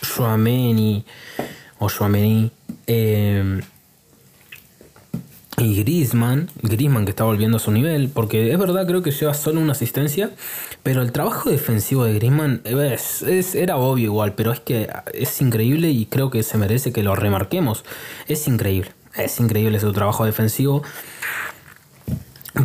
Joameni 0.02 1.04
o 1.78 1.88
Joameni 1.88 2.50
eh, 2.86 3.60
y 5.58 5.82
Griezmann, 5.82 6.48
Griezmann 6.62 7.04
que 7.04 7.10
está 7.10 7.24
volviendo 7.24 7.56
a 7.56 7.60
su 7.60 7.70
nivel, 7.70 8.08
porque 8.08 8.52
es 8.52 8.58
verdad 8.58 8.86
creo 8.86 9.02
que 9.02 9.10
lleva 9.10 9.34
solo 9.34 9.60
una 9.60 9.72
asistencia, 9.72 10.30
pero 10.82 11.02
el 11.02 11.12
trabajo 11.12 11.50
defensivo 11.50 12.04
de 12.04 12.14
Griezmann 12.14 12.62
es, 12.64 13.54
era 13.54 13.76
obvio 13.76 14.04
igual, 14.04 14.34
pero 14.34 14.52
es 14.52 14.60
que 14.60 14.88
es 15.12 15.40
increíble 15.40 15.90
y 15.90 16.06
creo 16.06 16.30
que 16.30 16.42
se 16.42 16.58
merece 16.58 16.92
que 16.92 17.02
lo 17.02 17.16
remarquemos. 17.16 17.84
Es 18.26 18.46
increíble, 18.46 18.92
es 19.16 19.40
increíble 19.40 19.80
su 19.80 19.92
trabajo 19.92 20.24
defensivo. 20.24 20.82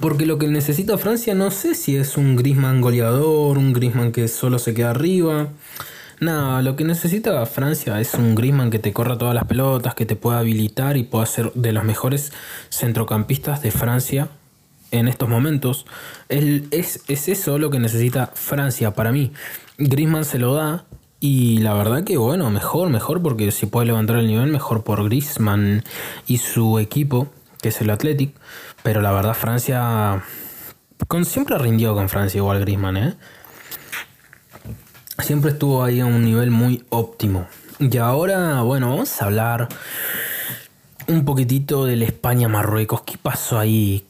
Porque 0.01 0.25
lo 0.25 0.37
que 0.37 0.47
necesita 0.47 0.97
Francia 0.97 1.35
no 1.35 1.51
sé 1.51 1.75
si 1.75 1.95
es 1.95 2.17
un 2.17 2.35
Griezmann 2.35 2.81
goleador, 2.81 3.57
un 3.57 3.73
Griezmann 3.73 4.11
que 4.11 4.27
solo 4.27 4.57
se 4.59 4.73
queda 4.73 4.91
arriba. 4.91 5.49
Nada, 6.23 6.61
lo 6.61 6.77
que 6.77 6.85
necesita 6.85 7.45
Francia 7.45 7.99
es 7.99 8.13
un 8.13 8.33
Griezmann 8.33 8.71
que 8.71 8.79
te 8.79 8.93
corra 8.93 9.17
todas 9.17 9.35
las 9.35 9.43
pelotas, 9.43 9.93
que 9.93 10.05
te 10.05 10.15
pueda 10.15 10.39
habilitar 10.39 10.95
y 10.95 11.03
pueda 11.03 11.25
ser 11.25 11.51
de 11.51 11.73
los 11.73 11.83
mejores 11.83 12.31
centrocampistas 12.69 13.61
de 13.61 13.71
Francia 13.71 14.29
en 14.91 15.09
estos 15.09 15.27
momentos. 15.27 15.85
es, 16.29 17.03
es 17.09 17.27
eso 17.27 17.57
lo 17.57 17.69
que 17.69 17.79
necesita 17.79 18.27
Francia 18.35 18.91
para 18.91 19.11
mí. 19.11 19.33
Griezmann 19.77 20.23
se 20.23 20.39
lo 20.39 20.53
da 20.53 20.85
y 21.19 21.57
la 21.57 21.73
verdad 21.73 22.05
que 22.05 22.15
bueno, 22.15 22.49
mejor, 22.51 22.87
mejor 22.87 23.21
porque 23.21 23.51
si 23.51 23.65
puede 23.65 23.87
levantar 23.87 24.15
el 24.15 24.27
nivel, 24.27 24.49
mejor 24.49 24.85
por 24.85 25.03
Griezmann 25.03 25.83
y 26.25 26.37
su 26.37 26.79
equipo, 26.79 27.27
que 27.61 27.67
es 27.67 27.81
el 27.81 27.89
Athletic. 27.89 28.33
Pero 28.81 29.01
la 29.01 29.11
verdad 29.11 29.33
Francia... 29.33 30.23
Con, 31.09 31.25
siempre 31.25 31.57
rindió 31.57 31.93
con 31.93 32.07
Francia 32.07 32.37
igual 32.37 32.61
Griezmann, 32.61 32.95
¿eh? 32.95 33.13
Siempre 35.19 35.51
estuvo 35.51 35.83
ahí 35.83 35.99
a 35.99 36.05
un 36.05 36.23
nivel 36.23 36.51
muy 36.51 36.85
óptimo. 36.89 37.47
Y 37.79 37.97
ahora, 37.97 38.61
bueno, 38.61 38.89
vamos 38.89 39.21
a 39.21 39.25
hablar 39.25 39.67
un 41.07 41.25
poquitito 41.25 41.85
del 41.85 42.03
España-Marruecos. 42.03 43.01
¿Qué 43.01 43.17
pasó 43.17 43.59
ahí? 43.59 44.05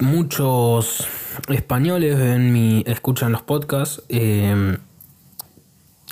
Muchos 0.00 1.06
españoles 1.48 2.18
en 2.18 2.52
mi, 2.52 2.82
escuchan 2.86 3.32
los 3.32 3.42
podcasts. 3.42 4.02
Em, 4.08 4.78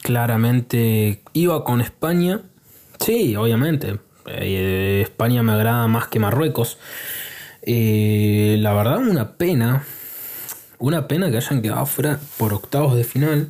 claramente 0.03 1.23
iba 1.33 1.65
con 1.65 1.81
España. 1.81 2.43
Sí, 3.01 3.35
obviamente. 3.37 3.99
Eh, 4.27 5.01
España 5.03 5.43
me 5.43 5.53
agrada 5.53 5.89
más 5.89 6.07
que 6.09 6.21
Marruecos. 6.21 6.79
Eh, 7.63 8.57
la 8.61 8.73
verdad, 8.75 8.99
una 8.99 9.33
pena. 9.33 9.85
Una 10.79 11.09
pena 11.09 11.31
que 11.31 11.37
hayan 11.37 11.63
quedado 11.63 11.87
fuera 11.87 12.19
por 12.37 12.53
octavos 12.53 12.97
de 12.97 13.05
final. 13.05 13.49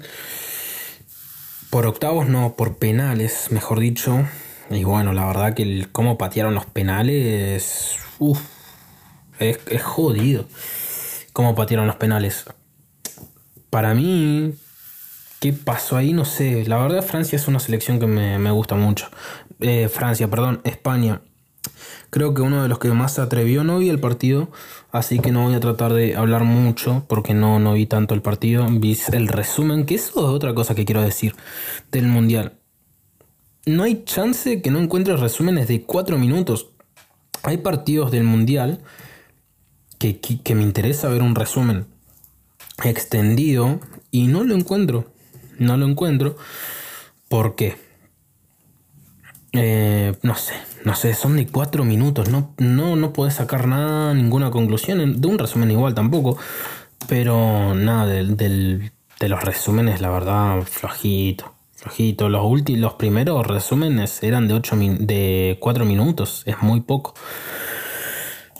Por 1.73 1.87
octavos 1.87 2.29
no, 2.29 2.53
por 2.55 2.77
penales, 2.77 3.47
mejor 3.51 3.81
dicho. 3.81 4.27
Y 4.69 4.85
bueno, 4.85 5.15
la 5.15 5.25
verdad 5.25 5.55
que 5.55 5.89
cómo 5.91 6.19
patearon 6.19 6.55
los 6.55 6.67
penales. 6.67 7.97
Uf, 8.19 8.43
es, 9.39 9.83
jodido. 9.83 10.45
Cómo 11.33 11.55
patearon 11.55 11.87
los 11.87 11.97
penales. 11.97 12.45
Para 13.71 13.95
mí, 13.95 14.53
¿qué 15.41 15.55
pasó 15.55 15.97
ahí? 15.97 16.13
No 16.13 16.27
sé. 16.27 16.67
La 16.67 16.77
verdad, 16.77 17.03
Francia 17.03 17.37
es 17.37 17.49
una 17.49 17.59
selección 17.59 17.99
que 17.99 18.07
me, 18.07 18.51
gusta 18.51 18.75
mucho. 18.75 19.09
Eh, 19.59 19.89
Francia, 19.89 20.29
perdón, 20.29 20.61
España. 20.65 21.23
Creo 22.11 22.35
que 22.35 22.43
uno 22.43 22.63
de 22.63 22.69
los 22.69 22.81
que 22.81 22.91
más 22.91 23.15
se 23.15 23.23
atrevió, 23.23 23.65
no 23.65 23.79
vi 23.79 23.89
el 23.89 23.99
partido, 23.99 24.51
así 24.93 25.19
que 25.19 25.33
no 25.33 25.45
voy 25.45 25.55
a 25.55 25.61
tratar 25.61 25.93
de 25.93 26.15
hablar 26.15 26.45
mucho 26.45 27.05
porque 27.09 27.35
no, 27.35 27.59
no 27.59 27.73
vi 27.73 27.87
tanto 27.87 28.15
el 28.15 28.23
partido, 28.23 28.67
vi 28.71 28.97
el 29.13 29.29
resumen, 29.29 29.87
que 29.87 29.97
eso 29.97 30.21
es 30.21 30.35
otra 30.35 30.55
cosa 30.55 30.75
que 30.75 30.85
quiero 30.85 31.03
decir 31.03 31.35
del 31.91 32.07
Mundial. 32.07 32.53
No 33.65 33.85
hay 33.85 34.05
chance 34.05 34.61
que 34.61 34.71
no 34.71 34.81
encuentres 34.81 35.21
resúmenes 35.21 35.69
de 35.69 35.83
4 35.83 36.19
minutos. 36.19 36.69
Hay 37.43 37.59
partidos 37.59 38.11
del 38.11 38.25
Mundial 38.25 38.81
que, 39.99 40.19
que, 40.19 40.55
me 40.55 40.63
interesa 40.63 41.09
ver 41.09 41.23
un 41.23 41.35
resumen 41.35 41.87
extendido 42.85 43.81
y 44.11 44.27
no 44.27 44.43
lo 44.43 44.55
encuentro. 44.55 45.13
No 45.59 45.77
lo 45.77 45.87
encuentro. 45.87 46.37
¿Por 47.29 47.55
qué? 47.55 47.77
Eh, 49.53 50.15
no 50.23 50.35
sé, 50.35 50.55
no 50.85 50.95
sé, 50.95 51.13
son 51.13 51.37
de 51.37 51.47
cuatro 51.47 51.85
minutos, 51.85 52.31
no, 52.31 52.55
no, 52.57 52.97
no 52.97 53.13
puedes 53.13 53.35
sacar 53.35 53.67
nada, 53.67 54.15
ninguna 54.15 54.51
conclusión, 54.51 55.21
de 55.21 55.29
un 55.29 55.39
resumen 55.39 55.71
igual 55.71 55.95
tampoco, 55.95 56.39
pero 57.07 57.75
nada, 57.75 58.07
de 58.07 59.29
los 59.29 59.45
resúmenes, 59.45 60.01
la 60.01 60.09
verdad, 60.11 60.63
flojito, 60.63 61.55
flojito. 61.77 62.29
Los, 62.29 62.45
últimos, 62.45 62.81
los 62.81 62.95
primeros 62.95 63.47
resúmenes 63.47 64.23
eran 64.23 64.49
de, 64.49 64.55
ocho 64.55 64.77
de 64.77 65.59
4 65.61 65.85
minutos, 65.85 66.43
es 66.47 66.61
muy 66.63 66.81
poco. 66.81 67.15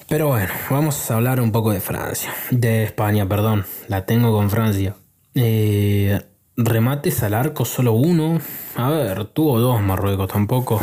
Pero 0.09 0.29
bueno, 0.29 0.53
vamos 0.69 1.11
a 1.11 1.15
hablar 1.15 1.41
un 1.41 1.53
poco 1.53 1.73
de 1.73 1.81
Francia, 1.81 2.35
de 2.51 2.85
España, 2.85 3.27
perdón, 3.27 3.65
la 3.89 4.05
tengo 4.05 4.31
con 4.33 4.51
Francia. 4.51 4.95
Eh, 5.35 6.21
remates 6.57 7.23
al 7.23 7.35
arco 7.35 7.65
solo 7.65 7.93
uno. 7.93 8.41
A 8.77 8.91
ver, 8.91 9.27
tuvo 9.27 9.61
dos 9.61 9.81
Marruecos, 9.81 10.31
tampoco. 10.31 10.81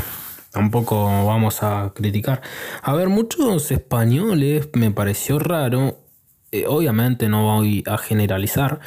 Tampoco 0.52 1.06
vamos 1.26 1.62
a 1.62 1.94
criticar. 1.96 2.42
A 2.82 2.94
ver, 2.94 3.10
muchos 3.10 3.72
españoles 3.72 4.70
me 4.74 4.92
pareció 4.92 5.38
raro. 5.38 6.00
Eh, 6.52 6.66
obviamente 6.68 7.30
no 7.30 7.44
voy 7.44 7.84
a 7.86 7.98
generalizar. 7.98 8.80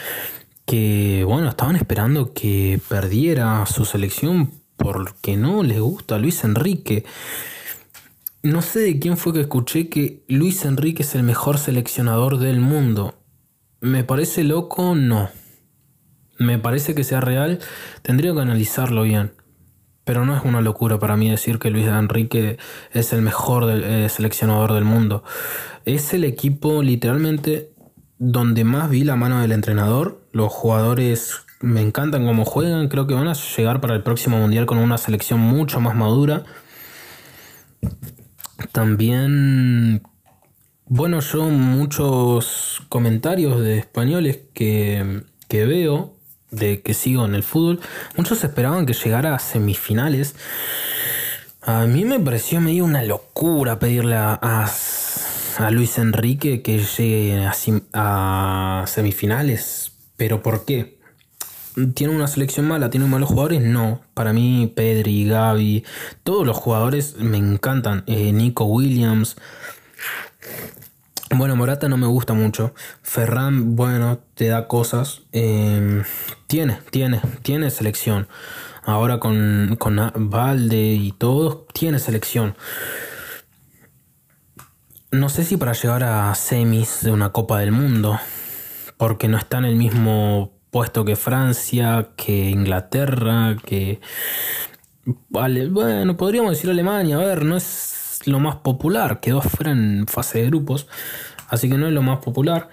Que 0.67 1.25
bueno, 1.27 1.49
estaban 1.49 1.77
esperando 1.77 2.35
que 2.35 2.81
perdiera 2.89 3.65
su 3.67 3.85
selección 3.85 4.53
porque 4.77 5.37
no 5.37 5.63
les 5.63 5.81
gusta 5.81 6.19
Luis 6.19 6.43
Enrique. 6.43 7.05
No 8.43 8.61
sé 8.61 8.81
de 8.81 8.99
quién 8.99 9.17
fue 9.17 9.33
que 9.33 9.43
escuché 9.43 9.89
que 9.89 10.25
Luis 10.27 10.65
Enrique 10.65 11.05
es 11.05 11.15
el 11.15 11.23
mejor 11.23 11.59
seleccionador 11.59 12.39
del 12.39 12.61
mundo. 12.61 13.15
¿Me 13.81 14.03
parece 14.03 14.43
loco? 14.43 14.97
No 14.97 15.31
me 16.39 16.59
parece 16.59 16.95
que 16.95 17.05
sea 17.05 17.21
real, 17.21 17.61
tendría 18.03 18.33
que 18.35 18.41
analizarlo 18.41 19.03
bien. 19.03 19.33
pero 20.05 20.27
no 20.27 20.37
es 20.37 20.43
una 20.45 20.61
locura 20.61 20.99
para 20.99 21.17
mí 21.17 21.31
decir 21.31 21.61
que 21.61 21.71
Luis 21.71 21.87
Enrique 21.87 22.59
es 22.93 23.13
el 23.13 23.23
mejor 23.23 23.71
eh, 23.71 24.09
seleccionador 24.09 24.73
del 24.73 24.85
mundo. 24.85 25.23
Es 25.85 26.13
el 26.13 26.25
equipo 26.25 26.83
literalmente 26.83 27.71
donde 28.19 28.65
más 28.65 28.91
vi 28.91 29.05
la 29.05 29.17
mano 29.17 29.41
del 29.41 29.53
entrenador. 29.53 30.27
Los 30.33 30.53
jugadores 30.53 31.43
me 31.61 31.81
encantan 31.81 32.27
cómo 32.27 32.45
juegan. 32.45 32.89
Creo 32.89 33.07
que 33.07 33.15
van 33.15 33.29
a 33.29 33.35
llegar 33.35 33.81
para 33.81 33.95
el 33.95 34.03
próximo 34.03 34.39
mundial 34.39 34.67
con 34.67 34.79
una 34.79 34.99
selección 34.99 35.41
mucho 35.41 35.81
más 35.81 35.95
madura. 35.95 36.45
También, 38.73 40.03
bueno, 40.87 41.21
yo 41.21 41.49
muchos 41.49 42.83
comentarios 42.89 43.61
de 43.61 43.79
españoles 43.79 44.41
que, 44.55 45.23
que 45.49 45.65
veo 45.65 46.15
de 46.53 46.83
que 46.83 46.95
sigo 46.95 47.25
en 47.25 47.35
el 47.35 47.43
fútbol, 47.43 47.81
muchos 48.17 48.45
esperaban 48.45 48.87
que 48.87 48.93
llegara 48.93 49.35
a 49.35 49.41
semifinales. 49.41 50.37
A 51.63 51.87
mí 51.87 52.05
me 52.05 52.21
pareció 52.21 52.61
medio 52.61 52.85
una 52.85 53.03
locura 53.03 53.79
pedirle 53.79 54.17
a, 54.17 54.39
a, 54.43 55.71
Luis 55.71 55.99
Enrique 55.99 56.63
que 56.63 56.79
llegue 56.79 57.49
a, 57.95 58.85
semifinales. 58.87 59.93
¿Pero 60.17 60.43
por 60.43 60.65
qué? 60.65 60.99
¿Tiene 61.95 62.15
una 62.15 62.29
selección 62.29 62.69
mala? 62.69 62.91
¿Tiene 62.91 63.07
malos 63.07 63.31
jugadores? 63.31 63.63
No. 63.63 64.03
Para 64.13 64.33
mí, 64.33 64.71
Pedri, 64.75 65.27
Gaby, 65.27 65.85
todos 66.23 66.47
los 66.47 66.57
jugadores 66.57 67.17
me 67.17 67.39
encantan. 67.39 68.05
Eh, 68.07 68.33
Nico 68.33 68.65
Williams. 68.65 69.37
Bueno, 71.35 71.57
Morata 71.57 71.89
no 71.89 71.97
me 71.97 72.07
gusta 72.07 72.35
mucho. 72.35 72.75
Ferran, 73.01 73.75
bueno, 73.75 74.21
te 74.35 74.49
da 74.49 74.69
cosas. 74.69 75.23
Em, 75.33 76.05
tiene, 76.47 76.79
tiene, 76.91 77.23
tiene 77.41 77.71
selección. 77.71 78.29
Ahora 78.85 79.19
con, 79.19 79.77
con 79.79 79.99
Valde 80.15 80.93
y 80.93 81.13
todo, 81.13 81.67
tiene 81.73 81.99
selección. 82.01 82.55
No 85.11 85.31
sé 85.31 85.45
si 85.45 85.57
para 85.57 85.73
llegar 85.73 86.05
a 86.05 86.35
semis 86.35 87.03
de 87.03 87.13
una 87.13 87.33
Copa 87.33 87.61
del 87.61 87.73
Mundo, 87.73 88.21
porque 88.99 89.29
no 89.29 89.39
está 89.39 89.57
en 89.57 89.65
el 89.65 89.77
mismo 89.77 90.53
puesto 90.71 91.07
que 91.07 91.17
Francia, 91.17 92.11
que 92.15 92.51
Inglaterra, 92.51 93.57
que... 93.65 94.01
Vale, 95.31 95.69
bueno, 95.69 96.17
podríamos 96.17 96.53
decir 96.53 96.69
Alemania, 96.69 97.17
a 97.17 97.21
ver, 97.21 97.45
no 97.45 97.57
es 97.57 98.02
lo 98.25 98.41
más 98.41 98.57
popular, 98.57 99.21
quedó 99.21 99.41
fuera 99.41 99.73
en 99.73 100.07
fase 100.07 100.41
de 100.41 100.47
grupos, 100.47 100.87
así 101.49 101.69
que 101.69 101.79
no 101.79 101.87
es 101.87 101.93
lo 101.93 102.03
más 102.03 102.19
popular. 102.19 102.69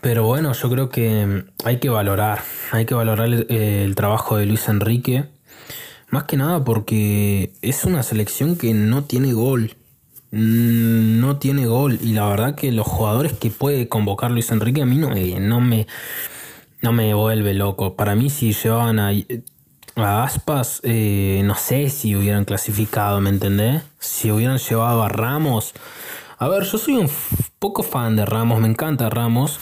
Pero 0.00 0.24
bueno, 0.24 0.52
yo 0.52 0.70
creo 0.70 0.88
que 0.88 1.44
hay 1.64 1.78
que 1.78 1.88
valorar, 1.88 2.42
hay 2.70 2.86
que 2.86 2.94
valorar 2.94 3.28
el, 3.28 3.94
trabajo 3.96 4.36
de 4.36 4.46
Luis 4.46 4.68
Enrique, 4.68 5.24
más 6.10 6.24
que 6.24 6.36
nada 6.36 6.64
porque 6.64 7.52
es 7.60 7.84
una 7.84 8.02
selección 8.02 8.56
que 8.56 8.72
no 8.72 9.04
tiene 9.04 9.32
gol, 9.32 9.76
no 10.30 11.38
tiene 11.38 11.66
gol 11.66 11.98
y 12.00 12.12
la 12.12 12.28
verdad 12.28 12.54
que 12.54 12.70
los 12.70 12.86
jugadores 12.86 13.32
que 13.32 13.50
puede 13.50 13.88
convocar 13.88 14.30
Luis 14.30 14.50
Enrique 14.50 14.82
a 14.82 14.86
mí 14.86 14.96
no, 14.96 15.10
no 15.10 15.60
me 15.60 15.86
no 16.84 16.92
me 16.92 17.14
vuelve 17.14 17.54
loco. 17.54 17.96
Para 17.96 18.14
mí 18.14 18.30
si 18.30 18.52
llevaban 18.52 18.98
a 18.98 19.10
a 19.96 20.24
Aspas, 20.24 20.80
eh, 20.82 21.42
no 21.44 21.54
sé 21.54 21.88
si 21.88 22.16
hubieran 22.16 22.44
clasificado, 22.44 23.20
¿me 23.20 23.30
entendés? 23.30 23.82
Si 23.98 24.30
hubieran 24.30 24.58
llevado 24.58 25.02
a 25.02 25.08
Ramos. 25.08 25.72
A 26.38 26.48
ver, 26.48 26.64
yo 26.64 26.78
soy 26.78 26.96
un 26.96 27.10
poco 27.58 27.82
fan 27.82 28.16
de 28.16 28.26
Ramos, 28.26 28.60
me 28.60 28.68
encanta 28.68 29.08
Ramos, 29.08 29.60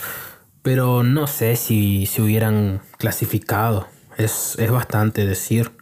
pero 0.62 1.03
no 1.03 1.27
sé 1.27 1.57
si, 1.57 2.07
si 2.07 2.23
hubieran 2.23 2.81
clasificado. 2.99 3.87
Es, 4.17 4.57
es 4.59 4.71
bastante 4.71 5.27
decir. 5.27 5.73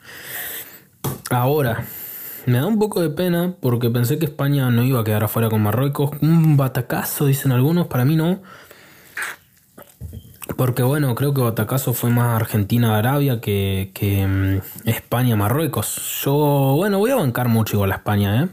Ahora, 1.30 1.84
me 2.46 2.58
da 2.58 2.66
un 2.66 2.78
poco 2.78 3.00
de 3.00 3.10
pena 3.10 3.54
porque 3.60 3.90
pensé 3.90 4.18
que 4.18 4.24
España 4.24 4.70
no 4.70 4.82
iba 4.82 5.00
a 5.00 5.04
quedar 5.04 5.24
afuera 5.24 5.48
con 5.48 5.62
Marruecos. 5.62 6.10
Un 6.20 6.56
batacazo, 6.56 7.26
dicen 7.26 7.52
algunos, 7.52 7.86
para 7.86 8.04
mí 8.04 8.16
no. 8.16 8.42
Porque 10.56 10.82
bueno, 10.82 11.14
creo 11.14 11.32
que 11.34 11.40
Batacazo 11.40 11.92
fue 11.92 12.10
más 12.10 12.36
Argentina-Arabia 12.40 13.40
que, 13.40 13.90
mm, 13.94 14.88
España-Marruecos. 14.88 16.22
Yo, 16.24 16.74
bueno, 16.76 16.98
voy 16.98 17.10
a 17.10 17.16
bancar 17.16 17.48
mucho 17.48 17.76
igual 17.76 17.92
a 17.92 17.96
España, 17.96 18.42
¿eh? 18.42 18.48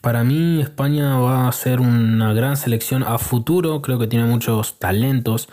Para 0.00 0.24
mí 0.24 0.60
España 0.60 1.18
va 1.18 1.48
a 1.48 1.52
ser 1.52 1.80
una 1.80 2.32
gran 2.32 2.56
selección 2.56 3.02
a 3.02 3.18
futuro, 3.18 3.82
creo 3.82 3.98
que 3.98 4.06
tiene 4.06 4.24
muchos 4.24 4.78
talentos, 4.78 5.48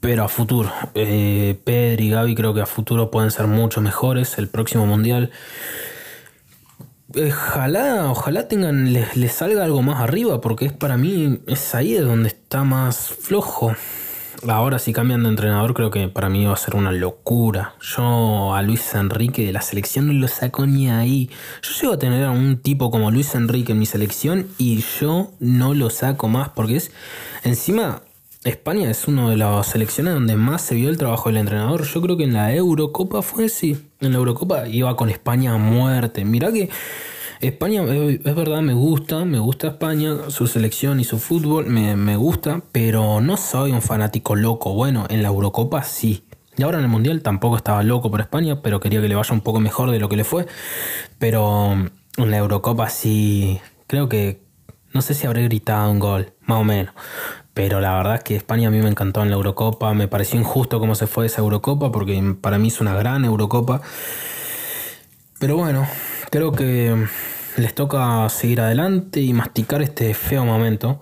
pero 0.00 0.24
a 0.24 0.28
futuro. 0.28 0.72
Eh, 0.94 1.60
Pedri 1.64 2.06
y 2.06 2.10
Gaby 2.10 2.34
creo 2.34 2.54
que 2.54 2.62
a 2.62 2.66
futuro 2.66 3.10
pueden 3.10 3.30
ser 3.30 3.46
mucho 3.46 3.80
mejores 3.82 4.38
el 4.38 4.48
próximo 4.48 4.86
mundial. 4.86 5.30
Ojalá, 7.14 8.10
ojalá 8.10 8.48
tengan, 8.48 8.92
les, 8.92 9.16
les 9.16 9.32
salga 9.32 9.64
algo 9.64 9.82
más 9.82 10.00
arriba, 10.00 10.40
porque 10.40 10.66
es 10.66 10.72
para 10.72 10.96
mí, 10.96 11.40
es 11.46 11.74
ahí 11.74 11.92
de 11.92 12.00
donde 12.00 12.28
está 12.28 12.64
más 12.64 13.08
flojo. 13.08 13.74
Ahora 14.48 14.78
si 14.78 14.94
cambian 14.94 15.22
de 15.22 15.28
entrenador 15.28 15.74
creo 15.74 15.90
que 15.90 16.08
para 16.08 16.30
mí 16.30 16.46
va 16.46 16.54
a 16.54 16.56
ser 16.56 16.74
una 16.74 16.92
locura. 16.92 17.74
Yo 17.82 18.54
a 18.54 18.62
Luis 18.62 18.94
Enrique 18.94 19.44
de 19.44 19.52
la 19.52 19.60
selección 19.60 20.06
no 20.06 20.14
lo 20.14 20.28
saco 20.28 20.66
ni 20.66 20.88
ahí. 20.90 21.28
Yo 21.62 21.72
llego 21.78 21.92
a 21.92 21.98
tener 21.98 22.24
a 22.24 22.30
un 22.30 22.56
tipo 22.56 22.90
como 22.90 23.10
Luis 23.10 23.34
Enrique 23.34 23.72
en 23.72 23.78
mi 23.78 23.86
selección 23.86 24.46
y 24.56 24.82
yo 24.98 25.32
no 25.40 25.74
lo 25.74 25.90
saco 25.90 26.28
más 26.28 26.48
porque 26.50 26.76
es 26.76 26.90
encima 27.44 28.02
España 28.42 28.90
es 28.90 29.06
una 29.06 29.28
de 29.28 29.36
las 29.36 29.66
selecciones 29.66 30.14
donde 30.14 30.34
más 30.36 30.62
se 30.62 30.74
vio 30.74 30.88
el 30.88 30.96
trabajo 30.96 31.28
del 31.28 31.36
entrenador. 31.36 31.84
Yo 31.84 32.00
creo 32.00 32.16
que 32.16 32.24
en 32.24 32.32
la 32.32 32.54
Eurocopa 32.54 33.20
fue 33.20 33.50
sí. 33.50 33.76
En 34.00 34.12
la 34.12 34.18
Eurocopa 34.18 34.66
iba 34.66 34.96
con 34.96 35.10
España 35.10 35.52
a 35.52 35.58
muerte. 35.58 36.24
Mirá 36.24 36.50
que 36.50 36.70
España, 37.40 37.82
es 37.84 38.34
verdad, 38.34 38.60
me 38.60 38.74
gusta, 38.74 39.24
me 39.24 39.38
gusta 39.38 39.68
España, 39.68 40.28
su 40.28 40.46
selección 40.46 41.00
y 41.00 41.04
su 41.04 41.18
fútbol, 41.18 41.66
me, 41.66 42.16
gusta, 42.16 42.62
pero 42.70 43.22
no 43.22 43.38
soy 43.38 43.72
un 43.72 43.80
fanático 43.80 44.36
loco. 44.36 44.74
Bueno, 44.74 45.06
en 45.08 45.22
la 45.22 45.28
Eurocopa 45.28 45.82
sí. 45.82 46.24
Y 46.58 46.62
ahora 46.62 46.78
en 46.78 46.84
el 46.84 46.90
Mundial 46.90 47.22
tampoco 47.22 47.56
estaba 47.56 47.82
loco 47.82 48.10
por 48.10 48.20
España, 48.20 48.60
pero 48.60 48.78
quería 48.78 49.00
que 49.00 49.08
le 49.08 49.14
vaya 49.14 49.32
un 49.32 49.40
poco 49.40 49.58
mejor 49.58 49.90
de 49.90 49.98
lo 49.98 50.10
que 50.10 50.16
le 50.16 50.24
fue. 50.24 50.46
Pero 51.18 51.72
en 51.72 52.30
la 52.30 52.36
Eurocopa 52.36 52.90
sí, 52.90 53.58
creo 53.86 54.10
que, 54.10 54.42
no 54.92 55.00
sé 55.00 55.14
si 55.14 55.26
habré 55.26 55.42
gritado 55.44 55.90
un 55.90 55.98
gol, 55.98 56.34
más 56.42 56.58
o 56.58 56.64
menos. 56.64 56.92
Pero 57.54 57.80
la 57.80 57.94
verdad 57.96 58.16
es 58.16 58.22
que 58.22 58.36
España 58.36 58.68
a 58.68 58.70
mí 58.70 58.80
me 58.82 58.90
encantó 58.90 59.22
en 59.22 59.30
la 59.30 59.36
Eurocopa. 59.36 59.94
Me 59.94 60.08
pareció 60.08 60.38
injusto 60.38 60.78
cómo 60.78 60.94
se 60.94 61.06
fue 61.06 61.24
esa 61.24 61.40
Eurocopa, 61.40 61.90
porque 61.90 62.36
para 62.38 62.58
mí 62.58 62.68
es 62.68 62.82
una 62.82 62.94
gran 62.94 63.24
Eurocopa. 63.24 63.80
Pero 65.38 65.56
bueno, 65.56 65.86
creo 66.30 66.52
que 66.52 67.06
les 67.56 67.74
toca 67.74 68.28
seguir 68.28 68.60
adelante 68.60 69.20
y 69.20 69.32
masticar 69.32 69.82
este 69.82 70.14
feo 70.14 70.44
momento. 70.44 71.00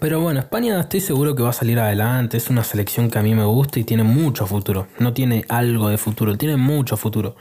Pero 0.00 0.20
bueno, 0.20 0.40
España 0.40 0.78
estoy 0.78 1.00
seguro 1.00 1.34
que 1.34 1.42
va 1.42 1.50
a 1.50 1.54
salir 1.54 1.78
adelante. 1.78 2.36
Es 2.36 2.50
una 2.50 2.62
selección 2.62 3.10
que 3.10 3.18
a 3.18 3.22
mí 3.22 3.34
me 3.34 3.44
gusta 3.44 3.80
y 3.80 3.84
tiene 3.84 4.04
mucho 4.04 4.46
futuro. 4.46 4.86
No 4.98 5.14
tiene 5.14 5.44
algo 5.48 5.88
de 5.88 5.98
futuro, 5.98 6.36
tiene 6.36 6.56
mucho 6.56 6.96
futuro. 6.96 7.36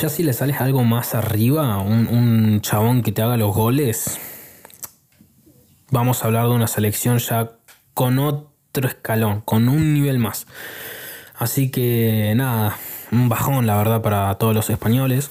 Ya 0.00 0.08
si 0.08 0.22
le 0.22 0.32
sales 0.32 0.60
algo 0.60 0.84
más 0.84 1.14
arriba, 1.14 1.78
un, 1.78 2.06
un 2.06 2.60
chabón 2.60 3.02
que 3.02 3.12
te 3.12 3.22
haga 3.22 3.36
los 3.36 3.54
goles, 3.54 4.18
vamos 5.90 6.22
a 6.22 6.26
hablar 6.26 6.46
de 6.46 6.54
una 6.54 6.66
selección 6.66 7.18
ya 7.18 7.52
con 7.94 8.18
otro 8.18 8.86
escalón, 8.86 9.40
con 9.40 9.68
un 9.68 9.94
nivel 9.94 10.18
más. 10.18 10.46
Así 11.36 11.70
que 11.70 12.32
nada, 12.36 12.76
un 13.12 13.28
bajón, 13.28 13.66
la 13.66 13.76
verdad, 13.76 14.02
para 14.02 14.34
todos 14.36 14.54
los 14.54 14.70
españoles. 14.70 15.30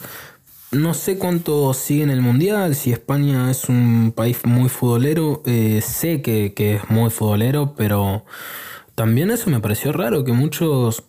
No 0.72 0.94
sé 0.94 1.18
cuánto 1.18 1.74
sigue 1.74 2.04
en 2.04 2.12
el 2.12 2.22
Mundial, 2.22 2.76
si 2.76 2.92
España 2.92 3.50
es 3.50 3.70
un 3.70 4.13
país 4.15 4.46
muy 4.46 4.70
futbolero, 4.70 5.42
eh, 5.46 5.82
sé 5.82 6.22
que, 6.22 6.54
es 6.56 6.89
muy 6.92 7.10
futbolero, 7.10 7.74
pero 7.76 8.24
también 8.94 9.32
eso 9.32 9.50
me 9.50 9.60
pareció 9.60 9.92
raro, 9.92 10.24
que 10.24 10.32
muchos... 10.32 11.04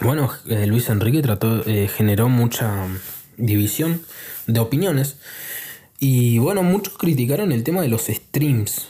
Bueno, 0.00 0.30
eh, 0.48 0.66
Luis 0.66 0.88
Enrique 0.88 1.22
trató, 1.22 1.62
eh, 1.66 1.88
generó 1.88 2.28
mucha 2.28 2.86
división 3.36 4.02
de 4.46 4.60
opiniones 4.60 5.18
y 6.00 6.38
bueno, 6.38 6.62
muchos 6.62 6.96
criticaron 6.96 7.52
el 7.52 7.64
tema 7.64 7.82
de 7.82 7.88
los 7.88 8.06
streams. 8.06 8.88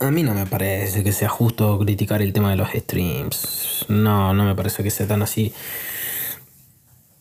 A 0.00 0.10
mí 0.10 0.22
no 0.22 0.34
me 0.34 0.46
parece 0.46 1.04
que 1.04 1.12
sea 1.12 1.28
justo 1.28 1.78
criticar 1.78 2.22
el 2.22 2.32
tema 2.32 2.50
de 2.50 2.56
los 2.56 2.70
streams. 2.70 3.86
No, 3.88 4.34
no 4.34 4.44
me 4.44 4.54
parece 4.54 4.82
que 4.82 4.90
sea 4.90 5.06
tan 5.06 5.22
así. 5.22 5.52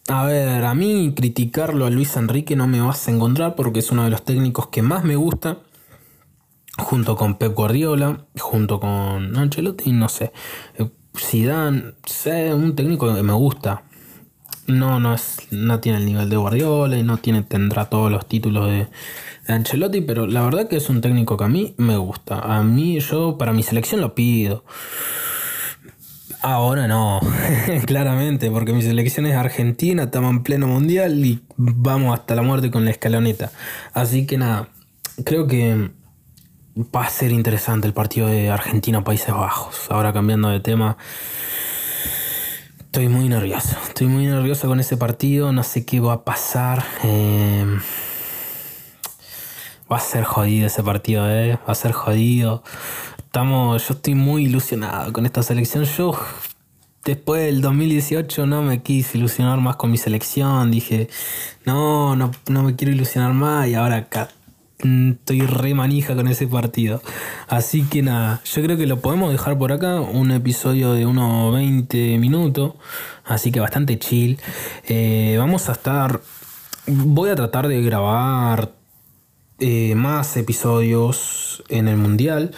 A 0.08 0.26
ver, 0.26 0.66
a 0.66 0.74
mí 0.74 1.14
criticarlo 1.16 1.86
a 1.86 1.90
Luis 1.90 2.16
Enrique 2.18 2.56
no 2.56 2.68
me 2.68 2.82
vas 2.82 3.08
a 3.08 3.12
encontrar 3.12 3.56
porque 3.56 3.80
es 3.80 3.92
uno 3.92 4.04
de 4.04 4.10
los 4.10 4.24
técnicos 4.26 4.68
que 4.68 4.82
más 4.82 5.04
me 5.04 5.16
gusta. 5.16 5.60
Junto 6.78 7.16
con 7.16 7.38
Pep 7.38 7.54
Guardiola, 7.54 8.26
junto 8.40 8.80
con 8.80 9.38
Ancelotti, 9.38 9.92
no 9.92 10.10
sé. 10.10 10.34
Zidane, 11.18 11.94
sé, 12.06 12.54
un 12.54 12.76
técnico 12.76 13.14
que 13.14 13.24
me 13.24 13.34
gusta. 13.34 13.84
No, 14.67 14.99
no 14.99 15.13
es, 15.13 15.38
no 15.52 15.80
tiene 15.80 15.97
el 15.97 16.06
nivel 16.06 16.30
de 16.30 16.38
Guardiola 16.38 16.97
y 16.97 17.04
no 17.04 17.17
tiene, 17.17 17.43
tendrá 17.43 17.86
todos 17.86 18.12
los 18.12 18.28
títulos 18.28 18.67
de, 18.67 18.88
Ancelotti, 19.47 20.02
pero 20.02 20.26
la 20.26 20.41
verdad 20.41 20.69
que 20.69 20.78
es 20.78 20.89
un 20.89 21.02
técnico 21.02 21.36
que 21.36 21.43
a 21.43 21.49
mí 21.49 21.73
me 21.78 21.97
gusta. 21.97 22.39
A 22.39 22.63
mí, 22.63 22.99
yo, 22.99 23.38
para 23.38 23.52
mi 23.52 23.62
selección 23.62 23.99
lo 23.99 24.15
pido. 24.15 24.63
Ahora 26.41 26.88
no, 26.88 27.19
claramente, 27.86 28.52
porque 28.52 28.73
mi 28.73 28.82
selección 28.82 29.26
es 29.26 29.36
Argentina, 29.36 30.04
estamos 30.04 30.32
en 30.32 30.43
pleno 30.43 30.67
mundial 30.67 31.26
y 31.26 31.41
vamos 31.58 32.17
hasta 32.17 32.36
la 32.36 32.41
muerte 32.41 32.71
con 32.71 32.86
la 32.86 32.91
escaloneta. 32.91 33.52
Así 33.93 34.26
que 34.26 34.38
nada, 34.38 34.69
creo 35.26 35.47
que 35.47 35.91
va 36.78 37.06
a 37.06 37.10
ser 37.10 37.32
interesante 37.32 37.88
el 37.88 37.93
partido 37.93 38.28
de 38.28 38.49
Argentina-Países 38.49 39.34
Bajos. 39.34 39.88
Ahora 39.89 40.12
cambiando 40.12 40.49
de 40.49 40.60
tema, 40.60 40.97
estoy 42.93 43.10
muy 43.10 43.27
nervioso, 43.27 43.75
estoy 43.88 44.06
muy 44.06 44.27
nervioso 44.27 44.67
con 44.67 44.79
ese 44.79 44.97
partido, 44.97 45.51
no 45.51 45.63
sé 45.63 45.84
qué 45.84 45.99
va 45.99 46.13
a 46.13 46.23
pasar. 46.23 46.86
Eh, 47.03 47.65
va 49.91 49.97
a 49.97 49.99
ser 49.99 50.23
jodido 50.25 50.67
ese 50.67 50.84
partido, 50.84 51.27
eh, 51.27 51.58
va 51.67 51.71
a 51.71 51.73
ser 51.73 51.91
jodido 51.91 52.62
estamos, 53.17 53.88
yo 53.88 53.95
estoy 53.95 54.13
muy 54.13 54.45
ilusionado 54.45 55.12
con 55.12 55.25
esta 55.25 55.41
selección. 55.41 55.86
Yo 55.86 56.15
después 57.03 57.41
del 57.41 57.62
2018 57.62 58.45
no 58.45 58.62
me 58.62 58.84
quise 58.84 59.17
ilusionar 59.17 59.60
más 59.60 59.75
con 59.75 59.89
mi 59.89 59.97
selección. 59.97 60.69
Dije, 60.69 61.10
no, 61.65 62.15
no, 62.15 62.29
no 62.47 62.62
me 62.62 62.75
quiero 62.75 62.93
ilusionar 62.93 63.34
más 63.34 63.67
y 63.69 63.73
ahora 63.73 63.95
acá 63.95 64.29
estoy 64.84 65.41
re 65.41 65.74
manija 65.74 66.15
con 66.15 66.28
ese 66.28 66.48
partido. 66.48 67.02
Así 67.48 67.84
que 67.84 68.02
nada, 68.02 68.41
yo 68.46 68.63
creo 68.63 68.78
que 68.78 68.86
lo 68.86 69.00
podemos 69.00 69.32
dejar 69.32 69.58
por 69.58 69.72
acá. 69.72 70.02
Un 70.02 70.32
episodio 70.32 70.93
de 70.93 71.06
unos 71.06 71.54
20 71.54 72.17
minutos. 72.17 72.74
Así 73.26 73.52
que 73.52 73.60
bastante 73.60 73.98
chill. 74.00 74.39
Eh, 74.88 75.36
vamos 75.38 75.69
a 75.69 75.74
estar... 75.74 76.22
Voy 76.86 77.30
a 77.30 77.36
tratar 77.36 77.67
de 77.69 77.82
grabar 77.82 78.74
eh, 79.60 79.96
más 79.96 80.36
episodios 80.36 81.63
en 81.69 81.88
el 81.88 81.98
mundial. 81.98 82.52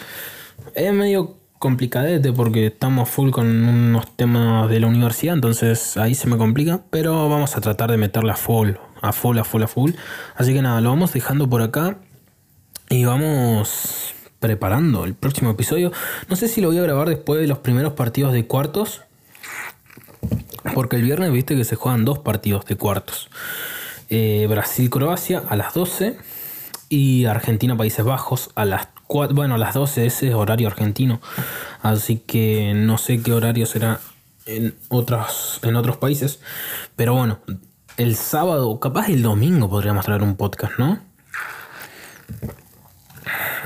Es 0.74 0.92
medio 0.92 1.36
complicadete 1.58 2.32
porque 2.32 2.66
estamos 2.66 3.08
full 3.08 3.30
con 3.30 3.46
unos 3.46 4.14
temas 4.16 4.68
de 4.68 4.80
la 4.80 4.88
universidad, 4.88 5.34
entonces 5.34 5.96
ahí 5.96 6.14
se 6.14 6.28
me 6.28 6.36
complica, 6.36 6.82
pero 6.90 7.28
vamos 7.28 7.56
a 7.56 7.60
tratar 7.60 7.90
de 7.90 7.96
meterla 7.96 8.36
full, 8.36 8.72
a 9.00 9.12
full, 9.12 9.38
a 9.38 9.44
full, 9.44 9.62
a 9.62 9.66
full. 9.66 9.92
Así 10.34 10.52
que 10.52 10.60
nada, 10.60 10.80
lo 10.80 10.90
vamos 10.90 11.12
dejando 11.12 11.48
por 11.48 11.62
acá 11.62 11.96
y 12.88 13.04
vamos 13.04 14.14
preparando 14.40 15.04
el 15.04 15.14
próximo 15.14 15.50
episodio. 15.50 15.92
No 16.28 16.36
sé 16.36 16.48
si 16.48 16.60
lo 16.60 16.68
voy 16.68 16.78
a 16.78 16.82
grabar 16.82 17.08
después 17.08 17.40
de 17.40 17.46
los 17.46 17.58
primeros 17.58 17.94
partidos 17.94 18.32
de 18.32 18.46
cuartos, 18.46 19.02
porque 20.74 20.96
el 20.96 21.02
viernes 21.02 21.32
viste 21.32 21.56
que 21.56 21.64
se 21.64 21.76
juegan 21.76 22.04
dos 22.04 22.18
partidos 22.18 22.64
de 22.66 22.76
cuartos. 22.76 23.28
Eh, 24.08 24.46
Brasil-Croacia 24.48 25.42
a 25.48 25.56
las 25.56 25.74
12 25.74 26.16
y 26.88 27.24
Argentina-Países 27.24 28.04
Bajos 28.04 28.50
a 28.54 28.64
las 28.64 28.88
bueno, 29.08 29.54
a 29.54 29.58
las 29.58 29.74
12 29.74 30.06
ese 30.06 30.28
es 30.28 30.34
horario 30.34 30.66
argentino. 30.66 31.20
Así 31.82 32.18
que 32.18 32.72
no 32.74 32.98
sé 32.98 33.22
qué 33.22 33.32
horario 33.32 33.66
será 33.66 34.00
en 34.46 34.74
otros, 34.88 35.60
en 35.62 35.76
otros 35.76 35.96
países. 35.96 36.40
Pero 36.96 37.14
bueno, 37.14 37.38
el 37.96 38.16
sábado, 38.16 38.78
capaz 38.80 39.08
el 39.08 39.22
domingo 39.22 39.68
podríamos 39.68 40.04
traer 40.04 40.22
un 40.22 40.36
podcast, 40.36 40.78
¿no? 40.78 40.98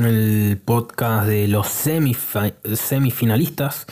El 0.01 0.61
podcast 0.65 1.29
de 1.29 1.47
los 1.47 1.69
semifinalistas. 1.69 3.87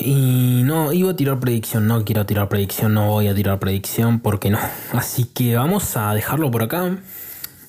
Y 0.00 0.62
no, 0.64 0.94
iba 0.94 1.10
a 1.10 1.16
tirar 1.16 1.38
predicción, 1.38 1.86
no 1.86 2.02
quiero 2.04 2.24
tirar 2.24 2.48
predicción, 2.48 2.94
no 2.94 3.10
voy 3.10 3.28
a 3.28 3.34
tirar 3.34 3.58
predicción 3.58 4.20
porque 4.20 4.48
no. 4.48 4.58
Así 4.92 5.24
que 5.24 5.56
vamos 5.56 5.94
a 5.96 6.14
dejarlo 6.14 6.50
por 6.50 6.62
acá. 6.62 6.96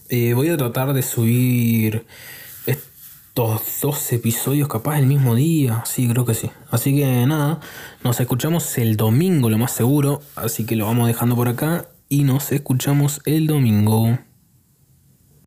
Eh, 0.09 0.33
voy 0.33 0.47
a 0.49 0.55
tratar 0.55 0.93
de 0.93 1.01
subir 1.01 2.05
estos 2.65 3.81
dos 3.81 4.13
episodios 4.13 4.69
capaz 4.69 4.99
el 4.99 5.07
mismo 5.07 5.35
día. 5.35 5.83
Sí, 5.85 6.07
creo 6.07 6.23
que 6.25 6.35
sí. 6.35 6.49
Así 6.71 6.95
que 6.95 7.25
nada, 7.25 7.59
nos 8.03 8.21
escuchamos 8.21 8.77
el 8.77 8.95
domingo 8.95 9.49
lo 9.49 9.57
más 9.57 9.73
seguro. 9.73 10.21
Así 10.35 10.65
que 10.65 10.77
lo 10.77 10.85
vamos 10.85 11.07
dejando 11.07 11.35
por 11.35 11.49
acá 11.49 11.89
y 12.07 12.23
nos 12.23 12.53
escuchamos 12.53 13.19
el 13.25 13.45
domingo. 13.45 14.17